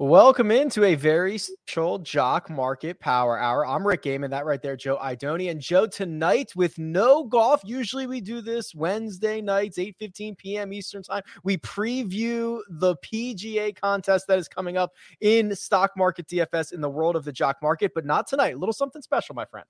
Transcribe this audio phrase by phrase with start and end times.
[0.00, 3.66] Welcome into a very special Jock Market Power Hour.
[3.66, 5.50] I'm Rick Gehman, that right there, Joe Idoni.
[5.50, 10.72] And Joe, tonight with no golf, usually we do this Wednesday nights, 8 15 p.m.
[10.72, 11.24] Eastern Time.
[11.42, 16.88] We preview the PGA contest that is coming up in Jock Market DFS in the
[16.88, 18.54] world of the Jock Market, but not tonight.
[18.54, 19.66] A little something special, my friend.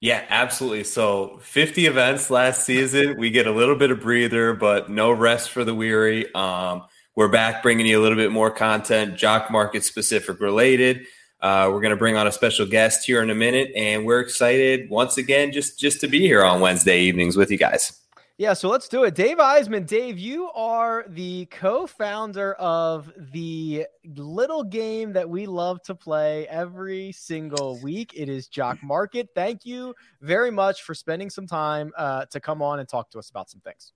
[0.00, 0.84] Yeah, absolutely.
[0.84, 3.18] So 50 events last season.
[3.18, 6.32] We get a little bit of breather, but no rest for the weary.
[6.32, 6.84] Um,
[7.16, 11.06] we're back bringing you a little bit more content, jock market specific related.
[11.40, 14.20] Uh, we're going to bring on a special guest here in a minute, and we're
[14.20, 18.00] excited once again just just to be here on Wednesday evenings with you guys.
[18.40, 19.14] Yeah, so let's do it.
[19.14, 23.84] Dave Eisman, Dave, you are the co-founder of the
[24.16, 28.14] little game that we love to play every single week.
[28.16, 29.28] It is Jock Market.
[29.34, 33.18] Thank you very much for spending some time uh, to come on and talk to
[33.18, 33.92] us about some things.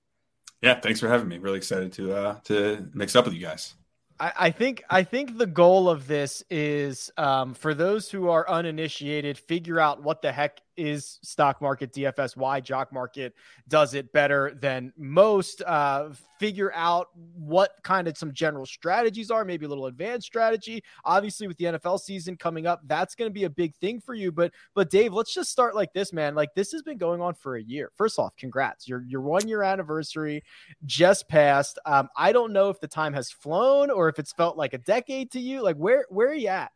[0.64, 1.36] Yeah, thanks for having me.
[1.36, 3.74] Really excited to uh, to mix up with you guys.
[4.18, 8.48] I, I think I think the goal of this is um, for those who are
[8.48, 13.34] uninitiated, figure out what the heck is stock market DFS, why Jock Market
[13.68, 15.62] does it better than most.
[15.66, 20.82] Uh, figure out what kind of some general strategies are, maybe a little advanced strategy.
[21.04, 24.14] Obviously, with the NFL season coming up, that's going to be a big thing for
[24.14, 24.32] you.
[24.32, 26.34] But but Dave, let's just start like this, man.
[26.34, 27.90] Like this has been going on for a year.
[27.96, 28.88] First off, congrats.
[28.88, 30.42] Your your one year anniversary
[30.84, 31.78] just passed.
[31.86, 34.78] Um, I don't know if the time has flown or if it's felt like a
[34.78, 35.62] decade to you.
[35.62, 36.72] Like where where are you at?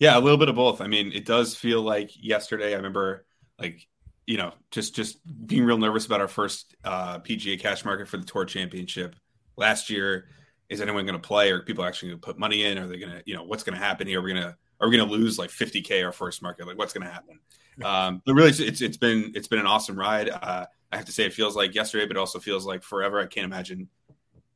[0.00, 0.80] Yeah, a little bit of both.
[0.80, 2.72] I mean, it does feel like yesterday.
[2.72, 3.26] I remember,
[3.58, 3.86] like,
[4.26, 8.16] you know, just just being real nervous about our first uh, PGA Cash Market for
[8.16, 9.14] the Tour Championship
[9.56, 10.28] last year.
[10.70, 11.50] Is anyone going to play?
[11.50, 12.78] Are people actually going to put money in?
[12.78, 14.20] Are they going to, you know, what's going to happen here?
[14.20, 16.66] Are we going to are we going to lose like 50k our first market?
[16.66, 17.38] Like, what's going to happen?
[17.84, 20.30] Um, but really, it's it's been it's been an awesome ride.
[20.30, 23.20] Uh, I have to say, it feels like yesterday, but it also feels like forever.
[23.20, 23.88] I can't imagine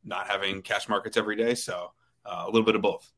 [0.04, 1.54] not having cash markets every day.
[1.54, 1.92] So
[2.24, 3.10] uh, a little bit of both.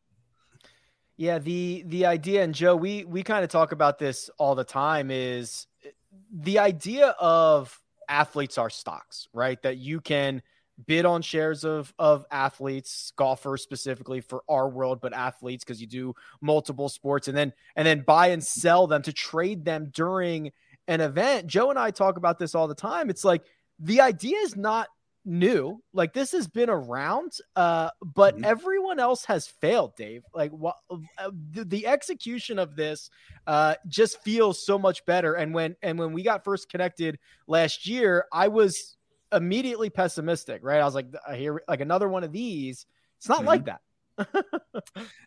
[1.16, 4.64] Yeah, the the idea, and Joe, we we kind of talk about this all the
[4.64, 5.66] time, is
[6.30, 9.60] the idea of athletes are stocks, right?
[9.62, 10.42] That you can
[10.86, 15.86] bid on shares of of athletes, golfers specifically for our world, but athletes because you
[15.86, 20.52] do multiple sports, and then and then buy and sell them to trade them during
[20.86, 21.46] an event.
[21.46, 23.08] Joe and I talk about this all the time.
[23.08, 23.42] It's like
[23.78, 24.88] the idea is not
[25.26, 25.82] new.
[25.92, 28.44] Like this has been around, uh, but mm-hmm.
[28.44, 30.22] everyone else has failed, Dave.
[30.32, 33.10] Like what uh, the, the, execution of this
[33.46, 35.34] uh, just feels so much better.
[35.34, 38.96] And when and when we got first connected last year, I was
[39.32, 40.60] immediately pessimistic.
[40.62, 42.86] Right, I was like, I hear like another one of these.
[43.18, 43.48] It's not mm-hmm.
[43.48, 43.80] like that.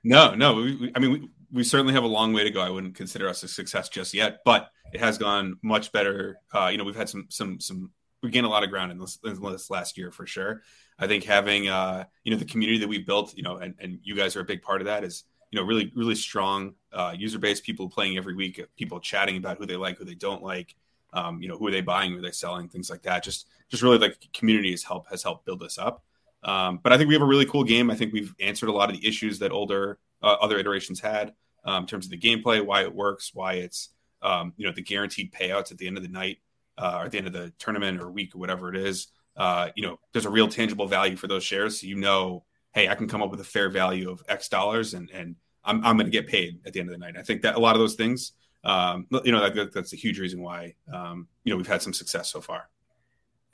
[0.03, 0.55] no, no.
[0.55, 2.61] We, we, I mean, we, we certainly have a long way to go.
[2.61, 6.39] I wouldn't consider us a success just yet, but it has gone much better.
[6.53, 7.91] Uh, you know, we've had some some some
[8.21, 10.61] we gained a lot of ground in this, in this last year for sure.
[10.97, 13.99] I think having uh, you know the community that we've built, you know, and, and
[14.03, 17.13] you guys are a big part of that is you know really really strong uh,
[17.17, 20.43] user base, people playing every week, people chatting about who they like, who they don't
[20.43, 20.75] like,
[21.13, 23.23] um, you know, who are they buying, who are they selling, things like that.
[23.23, 26.03] Just just really like community has helped has helped build this up.
[26.43, 27.89] Um, but I think we have a really cool game.
[27.89, 31.33] I think we've answered a lot of the issues that older uh, other iterations had
[31.65, 33.89] um, in terms of the gameplay, why it works, why it's
[34.21, 36.39] um, you know the guaranteed payouts at the end of the night
[36.79, 39.07] uh, or at the end of the tournament or week or whatever it is,
[39.37, 41.81] uh, you know, there's a real tangible value for those shares.
[41.81, 44.93] So you know, hey, I can come up with a fair value of X dollars,
[44.93, 47.15] and and I'm I'm going to get paid at the end of the night.
[47.17, 50.19] I think that a lot of those things, um, you know, that, that's a huge
[50.19, 52.69] reason why um, you know we've had some success so far.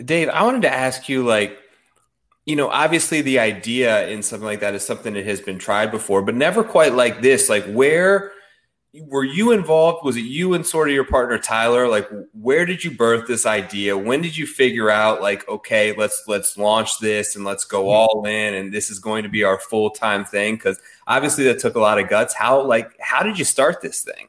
[0.03, 1.57] Dave, I wanted to ask you, like,
[2.46, 5.90] you know, obviously the idea in something like that is something that has been tried
[5.90, 7.47] before, but never quite like this.
[7.47, 8.34] Like, where
[9.03, 10.06] were you involved?
[10.06, 11.88] Was it you and sort of your partner Tyler?
[11.88, 13.97] Like, where did you birth this idea?
[13.97, 17.89] When did you figure out like, okay, let's let's launch this and let's go mm-hmm.
[17.89, 20.56] all in, and this is going to be our full time thing?
[20.56, 22.33] Because obviously that took a lot of guts.
[22.33, 24.28] How like how did you start this thing?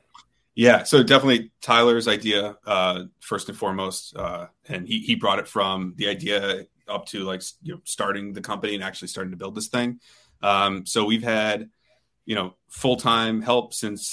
[0.54, 5.46] Yeah, so definitely Tyler's idea uh, first and foremost, uh, and he he brought it
[5.46, 9.36] from the idea up to like you know starting the company and actually starting to
[9.36, 10.00] build this thing.
[10.42, 11.68] Um, so we've had
[12.24, 14.06] you know full time help since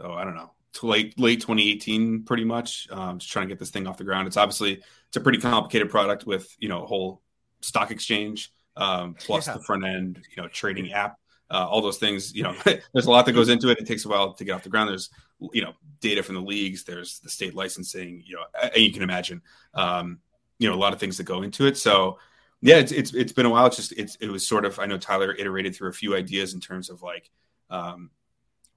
[0.00, 0.52] oh, I don't know,
[0.82, 2.88] late late 2018, pretty much.
[2.90, 4.26] Um, just trying to get this thing off the ground.
[4.26, 7.22] It's obviously it's a pretty complicated product with you know a whole
[7.60, 9.54] stock exchange um, plus yeah.
[9.54, 11.18] the front end, you know, trading app.
[11.50, 13.78] Uh, all those things, you know, there's a lot that goes into it.
[13.78, 14.90] It takes a while to get off the ground.
[14.90, 15.10] There's,
[15.52, 16.84] you know, data from the leagues.
[16.84, 18.22] There's the state licensing.
[18.24, 19.42] You know, and you can imagine,
[19.74, 20.18] um,
[20.58, 21.76] you know, a lot of things that go into it.
[21.76, 22.18] So,
[22.60, 23.66] yeah, it's it's it's been a while.
[23.66, 26.54] It's just it's it was sort of I know Tyler iterated through a few ideas
[26.54, 27.30] in terms of like,
[27.70, 28.10] um,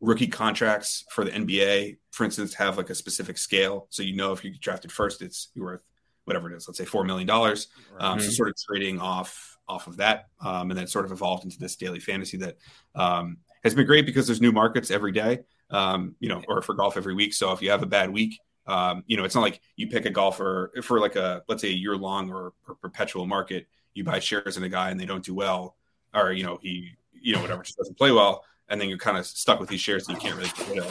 [0.01, 3.87] rookie contracts for the NBA, for instance, have like a specific scale.
[3.89, 5.81] So you know if you get drafted first, it's you're worth
[6.25, 7.67] whatever it is, let's say four million dollars.
[7.99, 11.45] Um, so sort of trading off off of that, um, and then sort of evolved
[11.45, 12.57] into this daily fantasy that
[12.95, 15.39] um, has been great because there's new markets every day,
[15.69, 17.33] um, you know, or for golf every week.
[17.33, 20.05] So if you have a bad week, um, you know, it's not like you pick
[20.05, 23.67] a golfer for like a let's say a year long or, or perpetual market.
[23.93, 25.75] You buy shares in a guy and they don't do well,
[26.13, 29.17] or you know he you know whatever just doesn't play well, and then you're kind
[29.17, 30.87] of stuck with these shares that you can't really.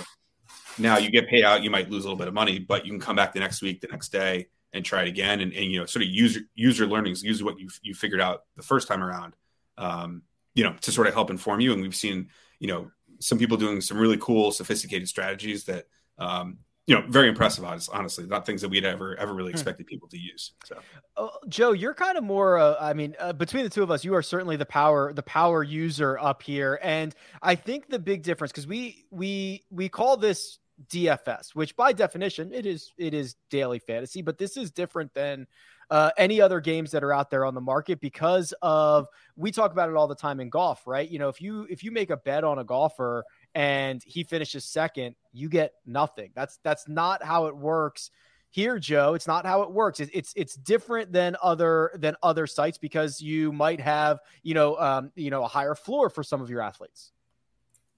[0.78, 2.92] Now you get paid out, you might lose a little bit of money, but you
[2.92, 5.64] can come back the next week, the next day, and try it again, and, and
[5.64, 8.62] you know sort of use use your learnings, use what you you figured out the
[8.62, 9.34] first time around,
[9.78, 10.22] um,
[10.54, 11.72] you know, to sort of help inform you.
[11.72, 12.28] And we've seen
[12.60, 15.86] you know some people doing some really cool, sophisticated strategies that
[16.18, 16.58] um,
[16.90, 17.64] you know, very impressive.
[17.64, 19.54] Honestly, not things that we'd ever ever really hmm.
[19.54, 20.54] expected people to use.
[20.64, 20.76] So,
[21.16, 22.58] oh, Joe, you're kind of more.
[22.58, 25.22] Uh, I mean, uh, between the two of us, you are certainly the power the
[25.22, 30.16] power user up here, and I think the big difference because we we we call
[30.16, 30.58] this
[30.88, 35.46] DFS, which by definition it is it is daily fantasy, but this is different than
[35.90, 39.70] uh, any other games that are out there on the market because of we talk
[39.70, 41.08] about it all the time in golf, right?
[41.08, 44.64] You know, if you if you make a bet on a golfer and he finishes
[44.64, 46.30] second, you get nothing.
[46.34, 48.10] That's that's not how it works
[48.50, 49.14] here, Joe.
[49.14, 50.00] It's not how it works.
[50.00, 54.76] It's it's, it's different than other than other sites because you might have you know
[54.78, 57.12] um, you know a higher floor for some of your athletes.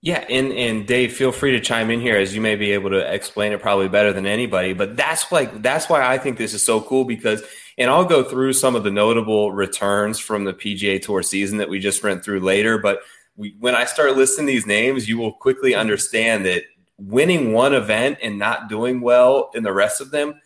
[0.03, 2.91] Yeah, and and Dave, feel free to chime in here as you may be able
[2.91, 4.73] to explain it probably better than anybody.
[4.73, 7.43] But that's like that's why I think this is so cool because,
[7.79, 11.69] and I'll go through some of the notable returns from the PGA Tour season that
[11.69, 12.79] we just went through later.
[12.79, 12.99] But
[13.37, 16.65] we, when I start listing these names, you will quickly understand that
[16.99, 20.41] winning one event and not doing well in the rest of them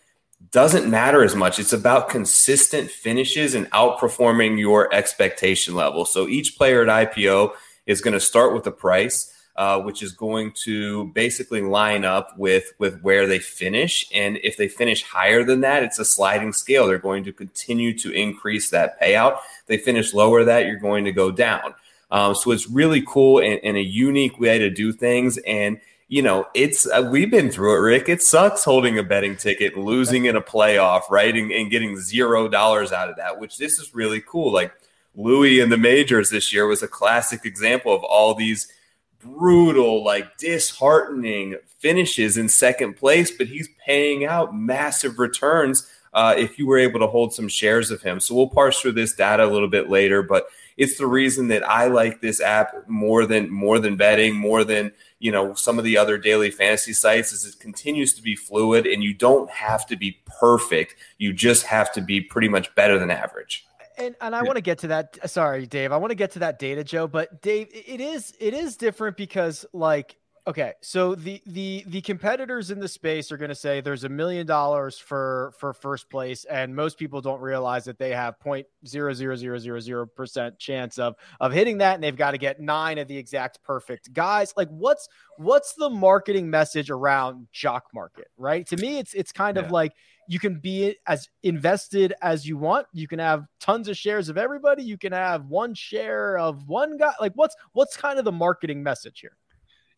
[0.52, 1.58] doesn't matter as much.
[1.58, 6.04] It's about consistent finishes and outperforming your expectation level.
[6.04, 7.52] So each player at IPO
[7.86, 9.32] is going to start with a price.
[9.56, 14.06] Uh, which is going to basically line up with with where they finish.
[14.12, 16.86] And if they finish higher than that, it's a sliding scale.
[16.86, 19.38] They're going to continue to increase that payout.
[19.60, 21.72] If they finish lower that, you're going to go down.
[22.10, 25.38] Um, so it's really cool and, and, a unique way to do things.
[25.38, 28.08] And you know, it's uh, we've been through it, Rick.
[28.08, 32.48] It sucks holding a betting ticket losing in a playoff, right, and, and getting zero
[32.48, 33.40] dollars out of that.
[33.40, 34.52] Which this is really cool.
[34.52, 34.72] Like
[35.16, 38.70] Louis in the majors this year was a classic example of all these
[39.18, 46.58] brutal, like disheartening finishes in second place, but he's paying out massive returns uh, if
[46.58, 48.20] you were able to hold some shares of him.
[48.20, 50.46] So we'll parse through this data a little bit later, but
[50.76, 54.92] it's the reason that I like this app more than more than betting, more than
[55.18, 57.32] you know some of the other daily fantasy sites.
[57.32, 60.96] Is it continues to be fluid, and you don't have to be perfect.
[61.18, 63.66] You just have to be pretty much better than average.
[63.98, 64.44] And and I yeah.
[64.44, 65.30] want to get to that.
[65.30, 65.92] Sorry, Dave.
[65.92, 67.08] I want to get to that data, Joe.
[67.08, 70.16] But Dave, it is it is different because like
[70.48, 74.08] Okay, so the the the competitors in the space are going to say there's a
[74.08, 78.64] million dollars for for first place, and most people don't realize that they have point
[78.86, 82.38] zero zero zero zero zero percent chance of of hitting that, and they've got to
[82.38, 84.54] get nine of the exact perfect guys.
[84.56, 88.28] Like, what's what's the marketing message around jock market?
[88.38, 88.64] Right?
[88.68, 89.64] To me, it's it's kind yeah.
[89.64, 89.94] of like
[90.28, 92.86] you can be as invested as you want.
[92.92, 94.84] You can have tons of shares of everybody.
[94.84, 97.14] You can have one share of one guy.
[97.20, 99.36] Like, what's what's kind of the marketing message here?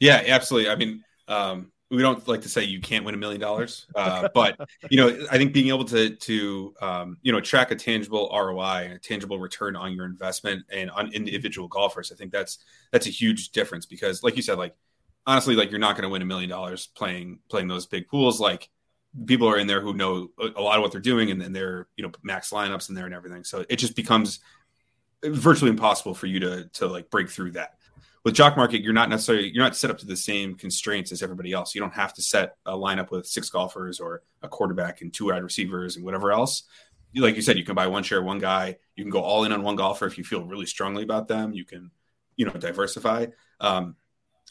[0.00, 0.70] Yeah, absolutely.
[0.70, 4.28] I mean, um, we don't like to say you can't win a million dollars, uh,
[4.34, 4.58] but
[4.90, 8.92] you know, I think being able to to um, you know track a tangible ROI,
[8.94, 12.58] a tangible return on your investment, and on individual golfers, I think that's
[12.92, 14.76] that's a huge difference because, like you said, like
[15.26, 18.38] honestly, like you're not going to win a million dollars playing playing those big pools.
[18.38, 18.68] Like
[19.24, 21.88] people are in there who know a lot of what they're doing, and then they're
[21.96, 23.44] you know max lineups in there and everything.
[23.44, 24.40] So it just becomes
[25.24, 27.77] virtually impossible for you to to like break through that
[28.24, 31.22] with jock market you're not necessarily you're not set up to the same constraints as
[31.22, 31.74] everybody else.
[31.74, 35.26] You don't have to set a lineup with six golfers or a quarterback and two
[35.26, 36.64] wide receivers and whatever else.
[37.14, 38.76] Like you said you can buy one share one guy.
[38.96, 41.52] You can go all in on one golfer if you feel really strongly about them.
[41.52, 41.90] You can
[42.36, 43.26] you know diversify.
[43.60, 43.96] Um,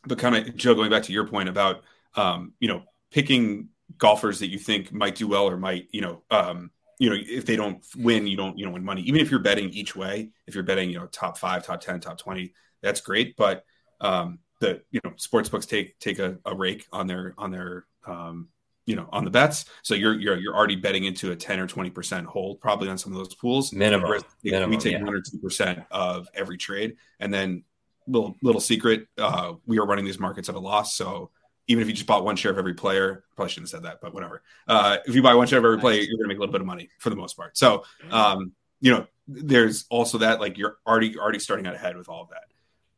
[0.05, 1.83] but kind of joe going back to your point about
[2.15, 6.24] um, you know picking golfers that you think might do well or might you know
[6.31, 9.01] um, you know if they don't win you don't you know win money.
[9.01, 12.00] Even if you're betting each way if you're betting you know top five top 10
[12.00, 13.36] top 20 that's great.
[13.36, 13.63] But
[14.01, 17.86] um, the you know sports books take take a, a rake on their on their
[18.05, 18.50] um,
[18.86, 19.65] you know on the bets.
[19.84, 22.98] So you're you're you're already betting into a ten or twenty percent hold probably on
[22.98, 23.74] some of those pools.
[23.74, 24.22] Minimum.
[24.43, 27.63] Minimum we take one or two percent of every trade, and then
[28.07, 30.96] little little secret, uh, we are running these markets at a loss.
[30.96, 31.31] So
[31.67, 34.00] even if you just bought one share of every player, probably shouldn't have said that,
[34.01, 34.41] but whatever.
[34.67, 36.53] Uh, if you buy one share of every player, you're going to make a little
[36.53, 37.57] bit of money for the most part.
[37.57, 42.07] So, um, you know, there's also that like you're already already starting out ahead with
[42.07, 42.46] all of that.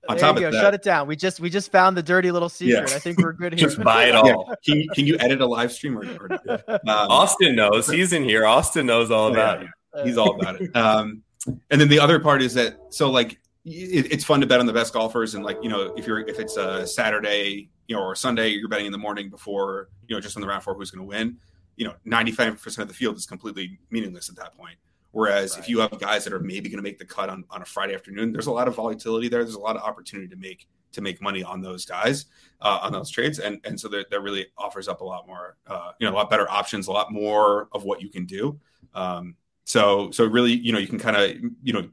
[0.08, 0.58] On there top you of go.
[0.58, 1.08] that, Shut it down.
[1.08, 2.90] We just we just found the dirty little secret.
[2.90, 2.96] Yeah.
[2.96, 3.68] I think we're good here.
[3.68, 4.34] Just buy it Yeah.
[4.34, 4.54] all.
[4.66, 6.32] can you, can you edit a live stream or, or
[6.70, 7.90] um, Austin knows.
[7.90, 8.46] He's in here.
[8.46, 9.68] Austin knows all Oh, about yeah,
[10.02, 10.06] it.
[10.08, 10.74] He's all about it.
[10.76, 11.22] Um,
[11.70, 14.66] and then the other part is that so like it, it's fun to bet on
[14.66, 18.02] the best golfers, and like you know if you're if it's a Saturday you know
[18.02, 20.76] or Sunday, you're betting in the morning before you know just on the round four
[20.76, 21.38] who's going to win.
[21.76, 24.76] You know, 95 percent of the field is completely meaningless at that point.
[25.12, 27.62] Whereas if you have guys that are maybe going to make the cut on, on
[27.62, 29.44] a Friday afternoon, there's a lot of volatility there.
[29.44, 32.26] There's a lot of opportunity to make to make money on those guys
[32.62, 35.58] uh, on those trades, and and so that, that really offers up a lot more,
[35.68, 38.60] uh, you know, a lot better options, a lot more of what you can do.
[38.94, 39.36] Um,
[39.66, 41.32] so so really, you know, you can kind of
[41.64, 41.90] you know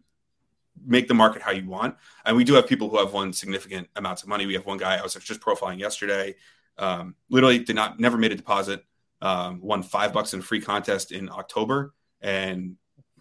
[0.85, 1.97] make the market how you want.
[2.25, 4.47] And we do have people who have won significant amounts of money.
[4.47, 6.35] We have one guy I was just profiling yesterday,
[6.79, 8.85] um, literally did not never made a deposit,
[9.23, 12.77] um, won five bucks in a free contest in October, and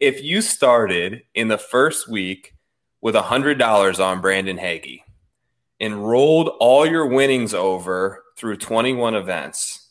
[0.00, 2.52] if you started in the first week
[3.00, 5.03] with a hundred dollars on Brandon Hagy
[5.84, 9.88] and rolled all your winnings over through 21 events,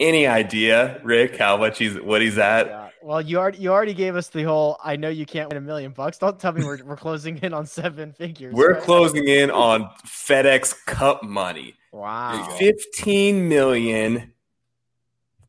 [0.00, 2.66] any idea, Rick, how much he's what he's at?
[2.66, 2.88] Yeah.
[3.02, 4.78] Well, you already you already gave us the whole.
[4.82, 6.18] I know you can't win a million bucks.
[6.18, 8.54] Don't tell me we're, we're closing in on seven figures.
[8.54, 8.82] We're right?
[8.82, 11.74] closing in on FedEx Cup money.
[11.92, 12.56] Wow.
[12.58, 14.32] Fifteen million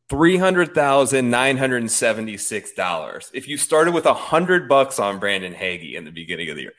[0.09, 3.31] three hundred thousand nine hundred and seventy six dollars.
[3.33, 6.63] If you started with a hundred bucks on Brandon Hagy in the beginning of the
[6.63, 6.73] year,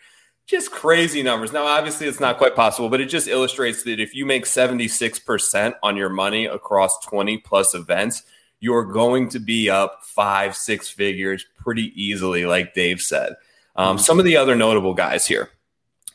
[0.46, 1.52] just crazy numbers.
[1.52, 4.88] Now, obviously, it's not quite possible, but it just illustrates that if you make seventy
[4.88, 8.22] six percent on your money across twenty plus events,
[8.60, 13.34] you're going to be up five six figures pretty easily, like Dave said.
[13.74, 15.50] Um, some of the other notable guys here.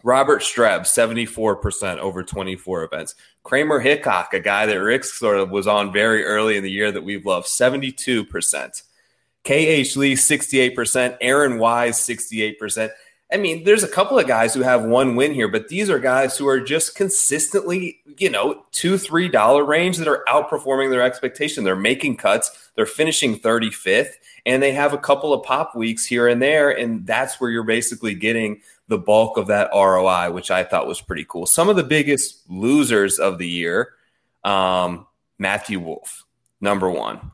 [0.04, 3.16] Robert Streb, 74% over 24 events.
[3.44, 6.92] Kramer Hickok, a guy that Rick sort of was on very early in the year
[6.92, 8.82] that we've loved, 72%.
[9.44, 11.18] KH Lee, 68%.
[11.22, 12.90] Aaron Wise, 68%.
[13.34, 16.00] I mean, there's a couple of guys who have one win here, but these are
[16.00, 21.02] guys who are just consistently, you know, two, three dollar range that are outperforming their
[21.02, 21.64] expectation.
[21.64, 24.12] They're making cuts, they're finishing 35th,
[24.46, 26.72] and they have a couple of pop weeks here and there.
[26.72, 31.00] And that's where you're basically getting the bulk of that ROI, which I thought was
[31.00, 31.46] pretty cool.
[31.46, 33.94] Some of the biggest losers of the year,
[34.44, 35.08] um,
[35.40, 36.26] Matthew Wolff,
[36.60, 37.32] number one.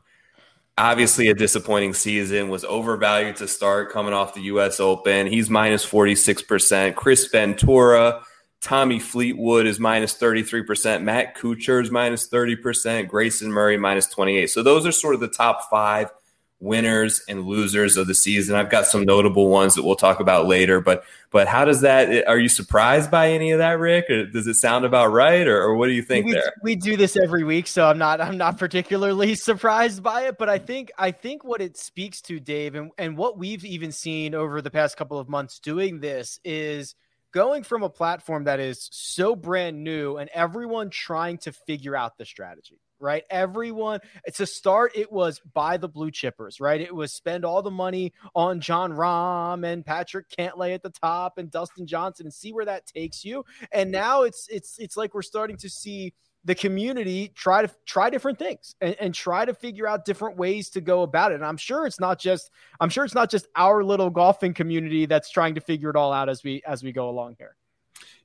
[0.78, 5.26] Obviously, a disappointing season, was overvalued to start coming off the US Open.
[5.26, 6.94] He's minus 46%.
[6.94, 8.22] Chris Ventura,
[8.60, 11.02] Tommy Fleetwood is minus 33%.
[11.02, 13.08] Matt Kuchar is minus 30%.
[13.08, 14.46] Grayson Murray minus 28.
[14.46, 16.10] So those are sort of the top five
[16.60, 18.56] winners and losers of the season.
[18.56, 22.26] I've got some notable ones that we'll talk about later, but but how does that
[22.26, 24.10] are you surprised by any of that, Rick?
[24.10, 25.46] Or does it sound about right?
[25.46, 26.52] Or, or what do you think we, there?
[26.62, 30.38] we do this every week, so I'm not I'm not particularly surprised by it.
[30.38, 33.92] But I think I think what it speaks to, Dave, and, and what we've even
[33.92, 36.94] seen over the past couple of months doing this is
[37.32, 42.16] going from a platform that is so brand new and everyone trying to figure out
[42.16, 43.24] the strategy right?
[43.30, 44.92] Everyone, it's a start.
[44.94, 46.80] It was buy the blue chippers, right?
[46.80, 51.38] It was spend all the money on Jon Rahm and Patrick Cantlay at the top
[51.38, 53.44] and Dustin Johnson and see where that takes you.
[53.72, 56.14] And now it's it's it's like we're starting to see
[56.44, 60.70] the community try to try different things and, and try to figure out different ways
[60.70, 61.36] to go about it.
[61.36, 62.50] And I'm sure it's not just
[62.80, 66.12] I'm sure it's not just our little golfing community that's trying to figure it all
[66.12, 67.56] out as we as we go along here.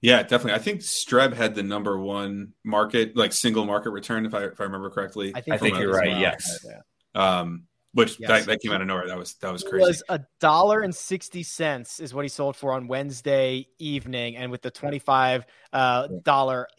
[0.02, 0.54] Yeah, definitely.
[0.54, 4.60] I think Streb had the number one market, like single market return, if I if
[4.60, 5.32] I remember correctly.
[5.34, 6.10] I think, I think you're right.
[6.10, 6.20] Well.
[6.20, 6.66] Yes.
[7.16, 8.28] Um, which yes.
[8.28, 9.08] that, that, came out of nowhere.
[9.08, 9.84] That was that was crazy.
[9.84, 14.36] It was a dollar and sixty cents is what he sold for on Wednesday evening,
[14.36, 16.08] and with the twenty five uh,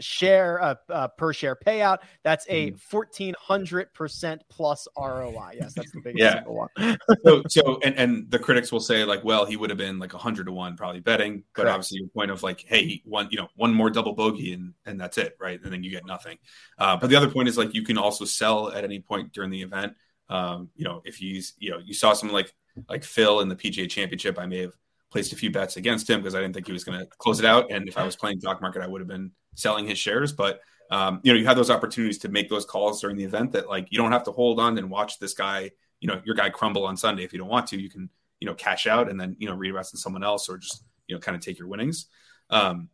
[0.00, 2.76] share uh, uh, per share payout, that's a mm-hmm.
[2.76, 5.52] fourteen hundred percent plus ROI.
[5.54, 6.42] Yes, that's the biggest yeah.
[6.44, 6.98] one.
[7.24, 10.12] so, so and and the critics will say like, well, he would have been like
[10.12, 11.74] hundred to one probably betting, but Correct.
[11.74, 15.00] obviously your point of like, hey, one you know one more double bogey and and
[15.00, 15.60] that's it, right?
[15.62, 16.38] And then you get nothing.
[16.76, 19.50] Uh, but the other point is like you can also sell at any point during
[19.50, 19.94] the event.
[20.28, 22.52] Um, you know, if you you know you saw someone like
[22.88, 24.74] like Phil in the PGA Championship, I may have
[25.10, 27.38] placed a few bets against him because I didn't think he was going to close
[27.38, 27.70] it out.
[27.70, 30.32] And if I was playing jock market, I would have been selling his shares.
[30.32, 33.52] But um, you know, you have those opportunities to make those calls during the event
[33.52, 36.34] that like you don't have to hold on and watch this guy, you know, your
[36.34, 37.24] guy crumble on Sunday.
[37.24, 39.54] If you don't want to, you can you know cash out and then you know
[39.54, 42.06] reinvest in someone else or just you know kind of take your winnings.
[42.50, 42.88] Um,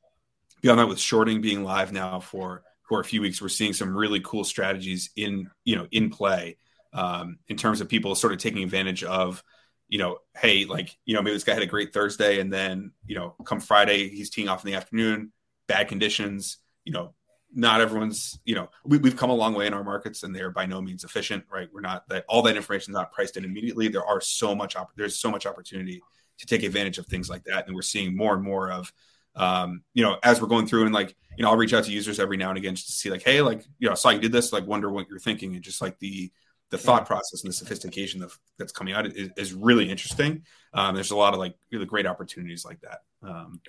[0.61, 3.97] beyond that, with shorting being live now for for a few weeks, we're seeing some
[3.97, 6.57] really cool strategies in you know in play
[6.93, 9.43] um, in terms of people sort of taking advantage of,
[9.89, 12.93] you know, hey, like, you know, maybe this guy had a great Thursday and then,
[13.07, 15.33] you know, come Friday, he's teeing off in the afternoon,
[15.67, 17.15] bad conditions, you know,
[17.53, 20.51] not everyone's, you know, we, have come a long way in our markets and they're
[20.51, 21.69] by no means efficient, right?
[21.73, 23.89] We're not that all that information is not priced in immediately.
[23.89, 26.01] There are so much, op- there's so much opportunity
[26.39, 27.67] to take advantage of things like that.
[27.67, 28.93] And we're seeing more and more of,
[29.35, 31.93] um, you know, as we're going through and like, you know, I'll reach out to
[31.93, 34.11] users every now and again just to see like, Hey, like, you know, I saw
[34.11, 36.31] you did this, like wonder what you're thinking and just like the,
[36.71, 40.45] the thought process and the sophistication of, that's coming out is, is really interesting.
[40.73, 43.03] Um, there's a lot of like really great opportunities like that.
[43.23, 43.61] Um,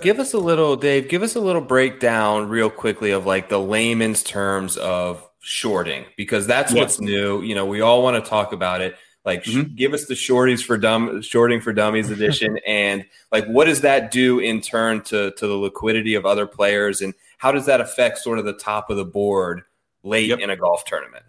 [0.00, 1.08] give us a little, Dave.
[1.08, 6.46] Give us a little breakdown, real quickly, of like the layman's terms of shorting, because
[6.46, 7.42] that's what's new.
[7.42, 8.94] You know, we all want to talk about it.
[9.24, 9.74] Like, mm-hmm.
[9.74, 14.10] give us the shorties for dumb, shorting for dummies edition, and like, what does that
[14.10, 18.18] do in turn to to the liquidity of other players, and how does that affect
[18.18, 19.62] sort of the top of the board
[20.02, 20.40] late yep.
[20.40, 21.24] in a golf tournament?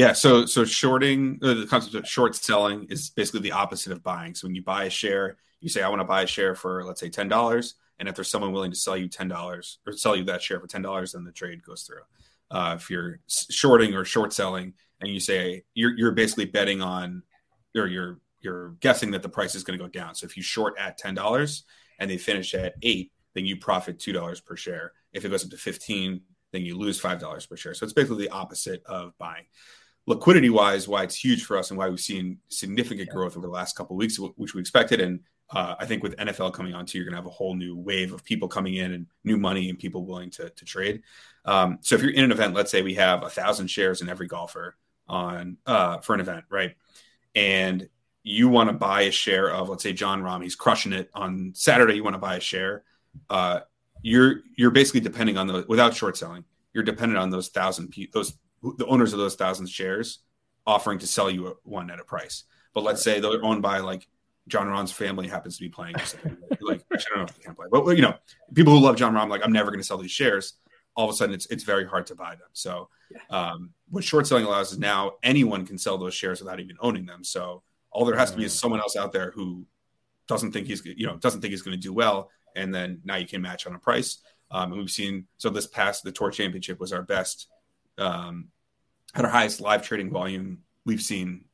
[0.00, 4.02] Yeah, so so shorting uh, the concept of short selling is basically the opposite of
[4.02, 4.34] buying.
[4.34, 6.82] So when you buy a share, you say I want to buy a share for
[6.84, 9.92] let's say ten dollars, and if there's someone willing to sell you ten dollars or
[9.92, 12.00] sell you that share for ten dollars, then the trade goes through.
[12.50, 17.22] Uh, if you're shorting or short selling, and you say you're you're basically betting on,
[17.76, 20.14] or you're you're guessing that the price is going to go down.
[20.14, 21.64] So if you short at ten dollars
[21.98, 24.92] and they finish at eight, then you profit two dollars per share.
[25.12, 27.74] If it goes up to fifteen, then you lose five dollars per share.
[27.74, 29.44] So it's basically the opposite of buying
[30.10, 33.14] liquidity wise, why it's huge for us and why we've seen significant yeah.
[33.14, 35.00] growth over the last couple of weeks, which we expected.
[35.00, 35.20] And
[35.50, 37.76] uh, I think with NFL coming on too, you're going to have a whole new
[37.76, 41.02] wave of people coming in and new money and people willing to, to trade.
[41.44, 44.08] Um, so if you're in an event, let's say we have a thousand shares in
[44.08, 44.76] every golfer
[45.08, 46.74] on uh, for an event, right?
[47.36, 47.88] And
[48.24, 51.52] you want to buy a share of, let's say Jon Rahm, he's crushing it on
[51.54, 51.94] Saturday.
[51.94, 52.82] You want to buy a share.
[53.28, 53.60] Uh,
[54.02, 56.44] you're you're basically depending on the without short selling.
[56.72, 60.20] You're dependent on those thousand those the owners of those thousand shares
[60.66, 62.44] offering to sell you one at a price.
[62.74, 64.06] But let's say they're owned by like
[64.48, 65.94] Jon Rahm's family happens to be playing.
[66.60, 68.14] like I don't know if they can play, but you know,
[68.54, 70.54] people who love Jon Rahm, like I'm never going to sell these shares.
[70.96, 72.48] All of a sudden, it's it's very hard to buy them.
[72.52, 72.88] So,
[73.30, 77.06] um, what short selling allows is now anyone can sell those shares without even owning
[77.06, 77.24] them.
[77.24, 78.58] So all there has to be is mm.
[78.58, 79.66] someone else out there who
[80.26, 83.16] doesn't think he's you know doesn't think he's going to do well, and then now
[83.16, 84.18] you can match on a price.
[84.50, 87.48] Um, and we've seen so this past the tour championship was our best
[88.00, 88.48] um,
[89.14, 91.44] had our highest live trading volume we've seen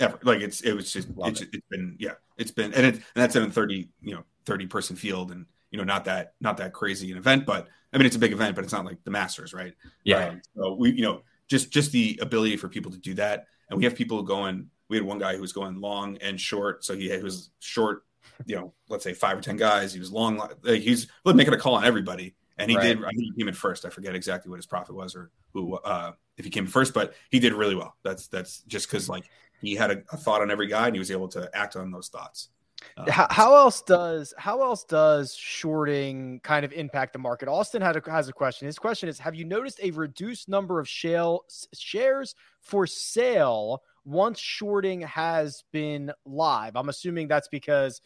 [0.00, 0.18] ever.
[0.22, 1.48] Like it's it was just it's, it.
[1.52, 4.66] has been yeah it's been and it and that's in a thirty you know thirty
[4.66, 8.06] person field and you know not that not that crazy an event, but I mean
[8.06, 9.74] it's a big event, but it's not like the Masters, right?
[10.04, 10.28] Yeah.
[10.28, 13.78] Um, so we you know just just the ability for people to do that, and
[13.78, 14.70] we have people going.
[14.90, 18.04] We had one guy who was going long and short, so he, he was short
[18.46, 19.92] you know, let's say five or ten guys.
[19.92, 20.36] He was long.
[20.36, 22.82] Like he's making a call on everybody, and he right.
[22.82, 23.04] did.
[23.04, 23.84] I think he came in first.
[23.84, 27.14] I forget exactly what his profit was or who uh, if he came first, but
[27.30, 27.96] he did really well.
[28.02, 29.24] That's that's just because like
[29.60, 31.90] he had a, a, thought on every guy and he was able to act on
[31.90, 32.48] those thoughts.
[32.96, 37.48] Uh, how, how, else does how else does shorting kind of impact the market?
[37.48, 38.66] Austin had a, has a question.
[38.66, 44.38] His question is: Have you noticed a reduced number of shale shares for sale once
[44.38, 46.76] shorting has been live?
[46.76, 48.00] I'm assuming that's because,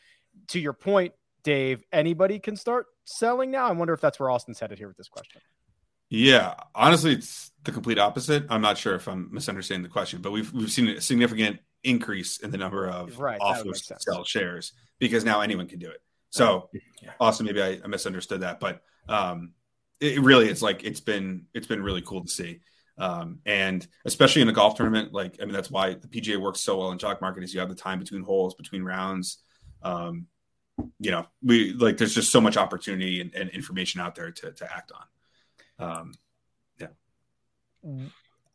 [0.48, 3.68] to your point, Dave, anybody can start selling now.
[3.68, 5.40] I wonder if that's where Austin's headed here with this question.
[6.10, 8.46] Yeah, honestly, it's the complete opposite.
[8.48, 12.38] I'm not sure if I'm misunderstanding the question, but we've we've seen a significant increase
[12.38, 16.00] in the number of right, offers to sell shares because now anyone can do it.
[16.30, 16.68] So,
[17.02, 17.10] yeah.
[17.20, 19.52] Austin, maybe I, I, misunderstood that, but um,
[20.00, 22.60] it really it's like it's been it's been really cool to see.
[22.98, 26.60] Um, and especially in a golf tournament, like I mean, that's why the PGA works
[26.60, 29.38] so well in jock market is you have the time between holes, between rounds.
[29.82, 30.26] Um,
[30.98, 34.52] you know, we like there's just so much opportunity and, and information out there to
[34.52, 34.92] to act
[35.78, 35.90] on.
[35.90, 36.14] Um,
[36.78, 36.88] yeah.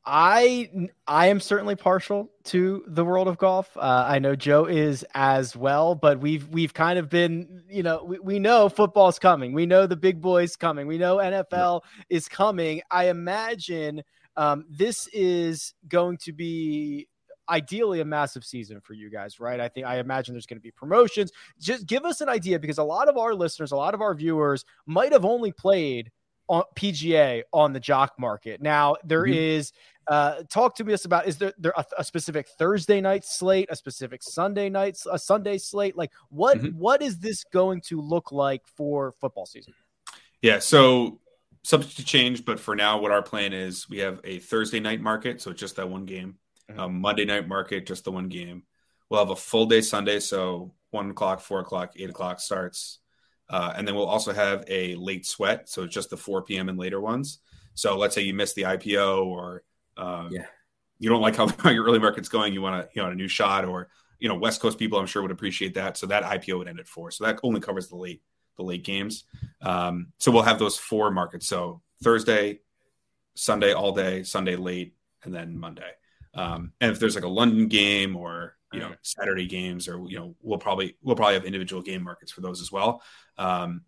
[0.06, 0.70] I
[1.08, 3.76] I am certainly partial to the world of golf.
[3.78, 8.04] Uh, I know Joe is as well, but we've we've kind of been, you know,
[8.04, 9.54] we, we know football's coming.
[9.54, 10.88] We know the big boys coming.
[10.88, 12.82] We know NFL is coming.
[12.92, 14.04] I imagine
[14.36, 17.08] um, this is going to be
[17.50, 19.60] ideally a massive season for you guys, right?
[19.60, 21.32] I think I imagine there's going to be promotions.
[21.60, 24.14] Just give us an idea because a lot of our listeners, a lot of our
[24.14, 26.12] viewers might have only played
[26.48, 28.62] on PGA on the jock market.
[28.62, 29.34] Now there mm-hmm.
[29.34, 29.72] is
[30.08, 33.70] uh, talk to me us about is there, there a, a, specific Thursday night slate,
[33.72, 35.96] a specific Sunday night, a Sunday slate?
[35.96, 36.78] Like what mm-hmm.
[36.78, 39.74] what is this going to look like for football season?
[40.42, 41.22] Yeah, so
[41.64, 45.02] subject to change, but for now, what our plan is, we have a Thursday night
[45.02, 46.38] market, so just that one game.
[46.74, 46.80] Mm-hmm.
[46.80, 48.64] A Monday night market, just the one game.
[49.10, 53.00] We'll have a full day Sunday, so one o'clock, four o'clock, eight o'clock starts,
[53.50, 56.70] uh, and then we'll also have a late sweat, so it's just the four p.m.
[56.70, 57.40] and later ones.
[57.76, 59.64] So let's say you missed the IPO or
[59.98, 60.46] um, yeah.
[61.00, 62.54] You don't like how, your early market's going.
[62.54, 65.06] You want a you know a new shot, or you know West Coast people I'm
[65.06, 65.98] sure would appreciate that.
[65.98, 67.12] So that IPO would end at four.
[67.12, 68.22] So that only covers the late
[68.58, 69.26] the late games.
[69.62, 71.48] Um, so we'll have those four markets.
[71.48, 72.60] So Thursday,
[73.36, 75.92] Sunday all day, Sunday late, and then Monday.
[76.34, 80.18] Um, and if there's like a London game or you know Saturday games, or you
[80.18, 83.04] know we'll probably we'll probably have individual game markets for those as well.
[83.38, 83.82] Um,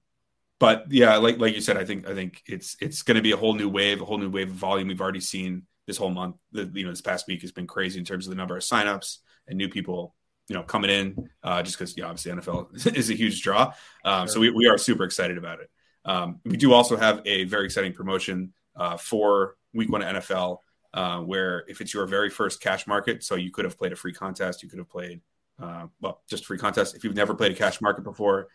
[0.60, 3.32] but yeah, like like you said, I think I think it's it's going to be
[3.32, 4.88] a whole new wave, a whole new wave of volume.
[4.88, 6.36] We've already seen this whole month.
[6.52, 8.64] The, you know, this past week has been crazy in terms of the number of
[8.64, 10.16] signups and new people,
[10.48, 11.30] you know, coming in.
[11.44, 13.74] Uh, just because, know, obviously NFL is a huge draw.
[14.04, 14.34] Um, sure.
[14.34, 15.70] So we, we are super excited about it.
[16.06, 20.60] Um, we do also have a very exciting promotion uh, for Week One NFL,
[20.96, 23.96] uh, where if it's your very first cash market, so you could have played a
[23.96, 25.20] free contest, you could have played,
[25.62, 26.96] uh, well, just free contest.
[26.96, 28.48] If you've never played a cash market before,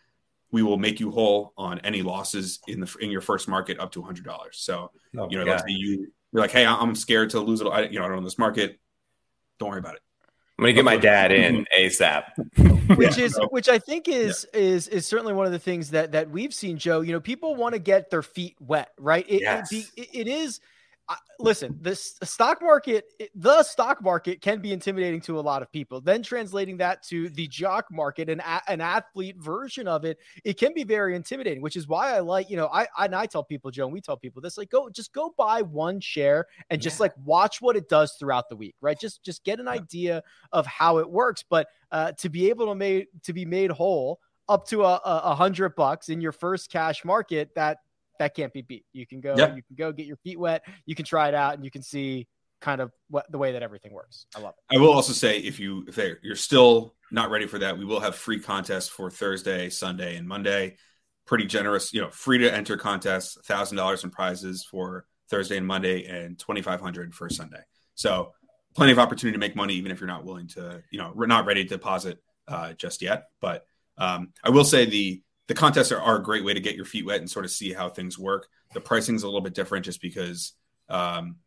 [0.51, 3.91] we will make you whole on any losses in the in your first market up
[3.91, 4.57] to hundred dollars.
[4.57, 7.67] So oh you know, let's say you you're like, hey, I'm scared to lose it.
[7.67, 8.79] I, you know, I don't know this market.
[9.59, 10.01] Don't worry about it.
[10.57, 12.23] I'm gonna get my dad in ASAP.
[12.97, 14.59] which is which I think is yeah.
[14.59, 17.01] is is certainly one of the things that that we've seen, Joe.
[17.01, 19.25] You know, people want to get their feet wet, right?
[19.29, 19.71] It, yes.
[19.71, 20.59] it, it is
[21.39, 26.01] listen, this stock market, the stock market can be intimidating to a lot of people.
[26.01, 30.73] Then translating that to the jock market and an athlete version of it, it can
[30.73, 31.61] be very intimidating.
[31.61, 34.01] Which is why I like, you know, I and I tell people, Joe, and we
[34.01, 37.03] tell people this, like, go just go buy one share and just yeah.
[37.03, 38.99] like watch what it does throughout the week, right?
[38.99, 39.71] Just just get an yeah.
[39.73, 41.43] idea of how it works.
[41.47, 44.19] But uh, to be able to made to be made whole
[44.49, 47.77] up to a, a hundred bucks in your first cash market, that
[48.21, 48.85] that can't be beat.
[48.93, 49.55] You can go, yep.
[49.55, 51.81] you can go get your feet wet, you can try it out, and you can
[51.81, 52.27] see
[52.61, 54.27] kind of what the way that everything works.
[54.35, 54.75] I love it.
[54.75, 57.99] I will also say if you if you're still not ready for that, we will
[57.99, 60.77] have free contests for Thursday, Sunday, and Monday.
[61.25, 65.65] Pretty generous, you know, free to enter contests, thousand dollars in prizes for Thursday and
[65.65, 67.61] Monday, and twenty five hundred for Sunday.
[67.95, 68.33] So
[68.75, 71.25] plenty of opportunity to make money, even if you're not willing to, you know, we're
[71.25, 73.25] not ready to deposit uh, just yet.
[73.41, 73.65] But
[73.97, 76.85] um, I will say the the contests are, are, a great way to get your
[76.85, 78.47] feet wet and sort of see how things work.
[78.73, 80.53] The pricing is a little bit different just because
[80.87, 81.39] um,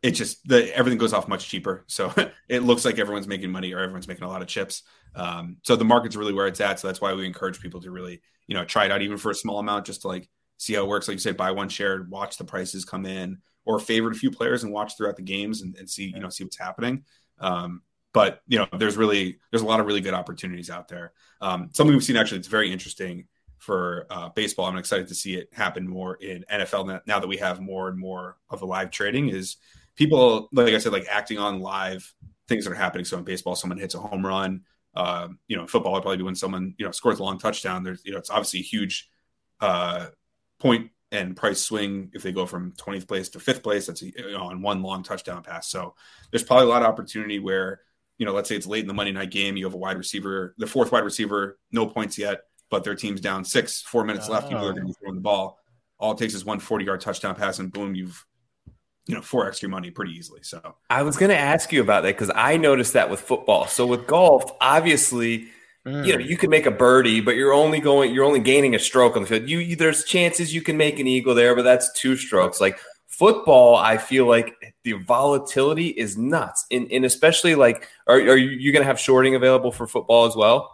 [0.00, 1.84] it just the everything goes off much cheaper.
[1.88, 2.10] So
[2.48, 4.82] it looks like everyone's making money or everyone's making a lot of chips.
[5.14, 6.80] Um, so the market's really where it's at.
[6.80, 9.30] So that's why we encourage people to really you know try it out even for
[9.30, 11.06] a small amount just to like see how it works.
[11.06, 14.30] Like you say, buy one share, watch the prices come in, or favorite a few
[14.30, 17.04] players and watch throughout the games and, and see you know see what's happening.
[17.40, 17.82] Um,
[18.14, 21.12] but you know, there's really there's a lot of really good opportunities out there.
[21.42, 23.26] Um, something we've seen actually it's very interesting
[23.58, 24.66] for uh, baseball.
[24.66, 27.98] I'm excited to see it happen more in NFL now that we have more and
[27.98, 29.28] more of the live trading.
[29.28, 29.56] Is
[29.96, 32.14] people like I said, like acting on live
[32.46, 33.04] things that are happening.
[33.04, 34.62] So in baseball, someone hits a home run.
[34.94, 37.82] Um, you know, football, would probably be when someone you know scores a long touchdown.
[37.82, 39.10] There's you know, it's obviously a huge
[39.60, 40.06] uh,
[40.60, 43.86] point and price swing if they go from 20th place to fifth place.
[43.86, 45.68] That's a, you know, on one long touchdown pass.
[45.68, 45.96] So
[46.30, 47.80] there's probably a lot of opportunity where
[48.18, 49.96] you know, let's say it's late in the Monday night game, you have a wide
[49.96, 54.28] receiver, the fourth wide receiver, no points yet, but their team's down six, four minutes
[54.28, 54.32] oh.
[54.32, 54.48] left.
[54.48, 55.58] People are going to be throwing the ball.
[55.98, 58.24] All it takes is one 40 yard touchdown pass, and boom, you've
[59.06, 60.40] you know four extra money pretty easily.
[60.42, 63.66] So I was going to ask you about that because I noticed that with football.
[63.66, 65.48] So with golf, obviously
[65.86, 66.06] Mm.
[66.06, 68.78] You know, you can make a birdie, but you're only going, you're only gaining a
[68.78, 69.48] stroke on the field.
[69.48, 72.60] You, you, there's chances you can make an eagle there, but that's two strokes.
[72.60, 72.78] Like
[73.18, 78.50] football, I feel like the volatility is nuts, and, and especially like, are, are you,
[78.50, 80.70] you going to have shorting available for football as well?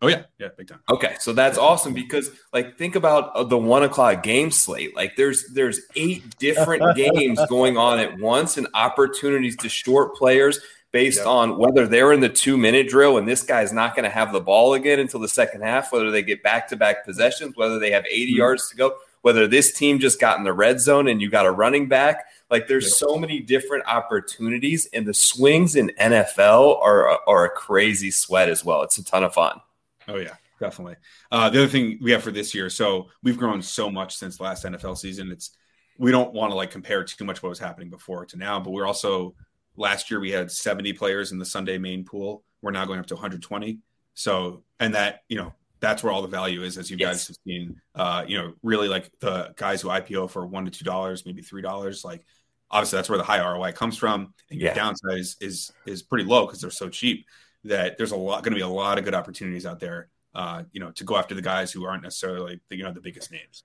[0.00, 0.80] Oh yeah, yeah, big time.
[0.90, 4.96] Okay, so that's awesome because like think about uh, the one o'clock game slate.
[4.96, 10.58] Like there's there's eight different games going on at once and opportunities to short players
[10.90, 11.26] based yep.
[11.28, 14.32] on whether they're in the two minute drill and this guy's not going to have
[14.32, 17.78] the ball again until the second half, whether they get back to back possessions, whether
[17.78, 18.38] they have 80 mm-hmm.
[18.38, 21.46] yards to go, whether this team just got in the red zone and you got
[21.46, 22.26] a running back.
[22.50, 28.10] Like there's so many different opportunities, and the swings in NFL are are a crazy
[28.10, 28.82] sweat as well.
[28.82, 29.60] It's a ton of fun.
[30.06, 30.96] Oh yeah, definitely.
[31.30, 34.38] Uh, the other thing we have for this year, so we've grown so much since
[34.38, 35.32] last NFL season.
[35.32, 35.56] It's
[35.98, 38.70] we don't want to like compare too much what was happening before to now, but
[38.70, 39.34] we're also
[39.76, 42.44] last year we had 70 players in the Sunday main pool.
[42.60, 43.78] We're now going up to 120.
[44.14, 47.08] So and that you know that's where all the value is, as you yes.
[47.08, 47.80] guys have seen.
[47.94, 51.42] Uh, you know, really like the guys who IPO for one to two dollars, maybe
[51.42, 52.04] three dollars.
[52.04, 52.24] Like
[52.70, 54.74] obviously that's where the high ROI comes from, and your yeah.
[54.74, 57.26] downside is is is pretty low because they're so cheap
[57.64, 60.08] that there's a lot going to be a lot of good opportunities out there.
[60.34, 63.00] Uh, you know, to go after the guys who aren't necessarily the, you know the
[63.00, 63.64] biggest names.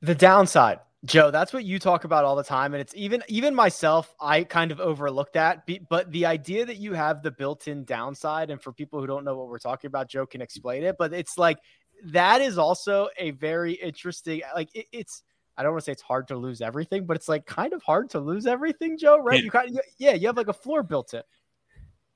[0.00, 3.54] The downside, Joe, that's what you talk about all the time, and it's even even
[3.54, 5.66] myself, I kind of overlooked that.
[5.88, 9.34] But the idea that you have the built-in downside, and for people who don't know
[9.34, 10.96] what we're talking about, Joe can explain it.
[10.98, 11.58] But it's like
[12.04, 14.42] that is also a very interesting.
[14.54, 15.22] Like it, it's
[15.56, 17.82] I don't want to say it's hard to lose everything, but it's like kind of
[17.82, 19.18] hard to lose everything, Joe.
[19.18, 19.38] Right?
[19.38, 19.44] Yeah.
[19.44, 21.22] You kind of, yeah, you have like a floor built in.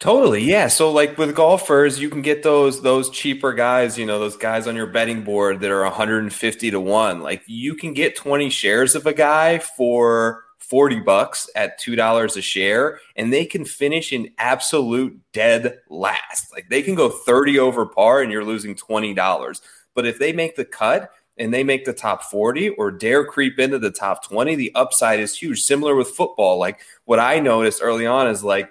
[0.00, 0.68] Totally, yeah.
[0.68, 4.66] So like with golfers, you can get those those cheaper guys, you know, those guys
[4.66, 7.20] on your betting board that are 150 to 1.
[7.20, 12.42] Like you can get 20 shares of a guy for 40 bucks at $2 a
[12.42, 16.52] share and they can finish in absolute dead last.
[16.52, 19.60] Like they can go 30 over par and you're losing $20.
[19.94, 23.58] But if they make the cut, and they make the top 40 or dare creep
[23.58, 25.62] into the top 20, the upside is huge.
[25.62, 26.58] Similar with football.
[26.58, 28.70] Like what I noticed early on is like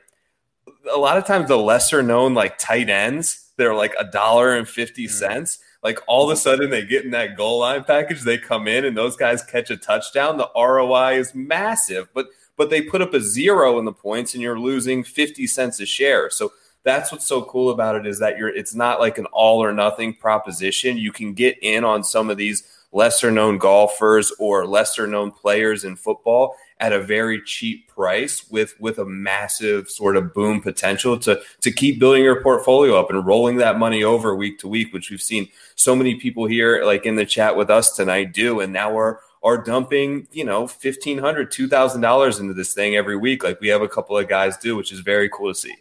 [0.92, 4.68] a lot of times the lesser known like tight ends, they're like a dollar and
[4.68, 5.12] fifty mm.
[5.12, 5.60] cents.
[5.82, 8.86] Like all of a sudden they get in that goal line package, they come in
[8.86, 10.38] and those guys catch a touchdown.
[10.38, 14.42] The ROI is massive, but but they put up a zero in the points and
[14.42, 16.30] you're losing 50 cents a share.
[16.30, 19.64] So that's what's so cool about it is that you're it's not like an all
[19.64, 20.98] or nothing proposition.
[20.98, 25.84] You can get in on some of these lesser known golfers or lesser known players
[25.84, 31.18] in football at a very cheap price with with a massive sort of boom potential
[31.18, 34.92] to to keep building your portfolio up and rolling that money over week to week
[34.92, 38.60] which we've seen so many people here like in the chat with us tonight do.
[38.60, 43.62] And now we're are dumping you know $1500 $2000 into this thing every week like
[43.62, 45.76] we have a couple of guys do which is very cool to see.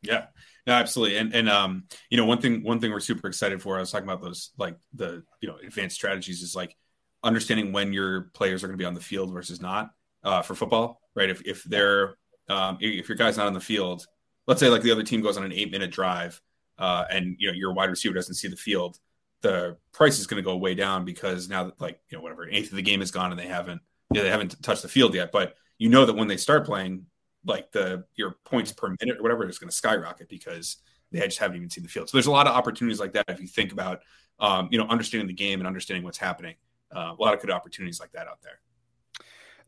[0.00, 0.26] Yeah.
[0.64, 1.16] No, absolutely.
[1.16, 3.90] And and um, you know, one thing one thing we're super excited for, I was
[3.90, 6.76] talking about those like the you know advanced strategies is like
[7.24, 9.90] understanding when your players are going to be on the field versus not
[10.26, 11.30] uh, for football, right?
[11.30, 12.16] If if they're
[12.48, 14.06] um, if your guy's not on the field,
[14.46, 16.40] let's say like the other team goes on an eight minute drive,
[16.78, 18.98] uh, and you know your wide receiver doesn't see the field,
[19.40, 22.48] the price is going to go way down because now that like you know whatever
[22.48, 23.80] eighth of the game is gone and they haven't
[24.12, 26.66] you know, they haven't touched the field yet, but you know that when they start
[26.66, 27.06] playing,
[27.44, 30.78] like the your points per minute or whatever is going to skyrocket because
[31.12, 32.08] they just haven't even seen the field.
[32.08, 34.00] So there's a lot of opportunities like that if you think about
[34.40, 36.56] um, you know understanding the game and understanding what's happening.
[36.94, 38.60] Uh, a lot of good opportunities like that out there.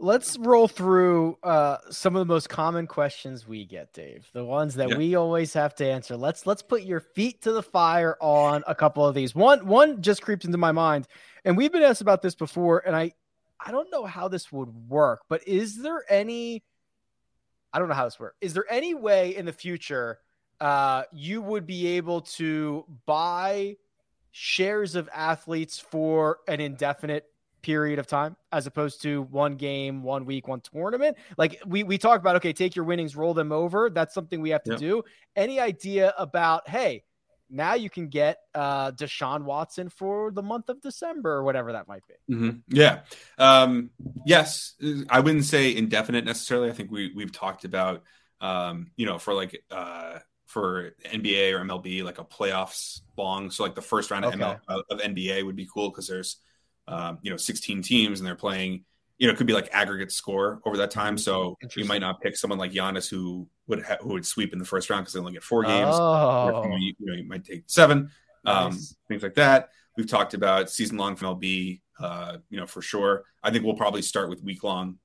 [0.00, 4.28] Let's roll through uh, some of the most common questions we get, Dave.
[4.32, 4.96] The ones that yeah.
[4.96, 6.16] we always have to answer.
[6.16, 9.34] Let's let's put your feet to the fire on a couple of these.
[9.34, 11.08] One one just creeps into my mind,
[11.44, 13.12] and we've been asked about this before, and I
[13.58, 16.62] I don't know how this would work, but is there any
[17.72, 18.36] I don't know how this works.
[18.40, 20.18] Is there any way in the future
[20.60, 23.76] uh, you would be able to buy
[24.30, 27.26] shares of athletes for an indefinite
[27.62, 31.16] period of time as opposed to one game, one week, one tournament?
[31.36, 33.90] Like we we talk about, okay, take your winnings, roll them over.
[33.90, 34.80] That's something we have to yep.
[34.80, 35.02] do.
[35.36, 37.04] Any idea about, hey,
[37.50, 41.88] now you can get uh, Deshaun Watson for the month of December or whatever that
[41.88, 42.34] might be.
[42.34, 42.58] Mm-hmm.
[42.68, 43.00] Yeah.
[43.38, 43.90] Um,
[44.26, 44.74] yes.
[45.08, 46.68] I wouldn't say indefinite necessarily.
[46.68, 48.02] I think we, we've talked about,
[48.40, 53.50] um, you know, for like, uh, for NBA or MLB, like a playoffs long.
[53.50, 54.40] So like the first round okay.
[54.40, 56.36] of, ML, of NBA would be cool because there's,
[56.88, 58.84] um, you know, 16 teams and they're playing,
[59.18, 61.18] you know, it could be like aggregate score over that time.
[61.18, 64.58] So you might not pick someone like Giannis who would ha- who would sweep in
[64.58, 65.90] the first round because they only get four games.
[65.92, 66.62] Oh.
[66.64, 68.10] Or, you, know, you might take seven,
[68.46, 68.96] um, nice.
[69.06, 69.70] things like that.
[69.96, 73.24] We've talked about season long MLB, uh, you know, for sure.
[73.42, 74.98] I think we'll probably start with week long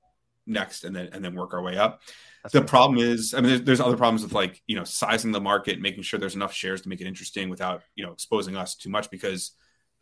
[0.45, 2.01] next, and then and then work our way up.
[2.43, 5.31] That's the problem is, I mean, there's, there's, other problems with like you know sizing
[5.31, 8.55] the market, making sure there's enough shares to make it interesting without you know exposing
[8.55, 9.51] us too much because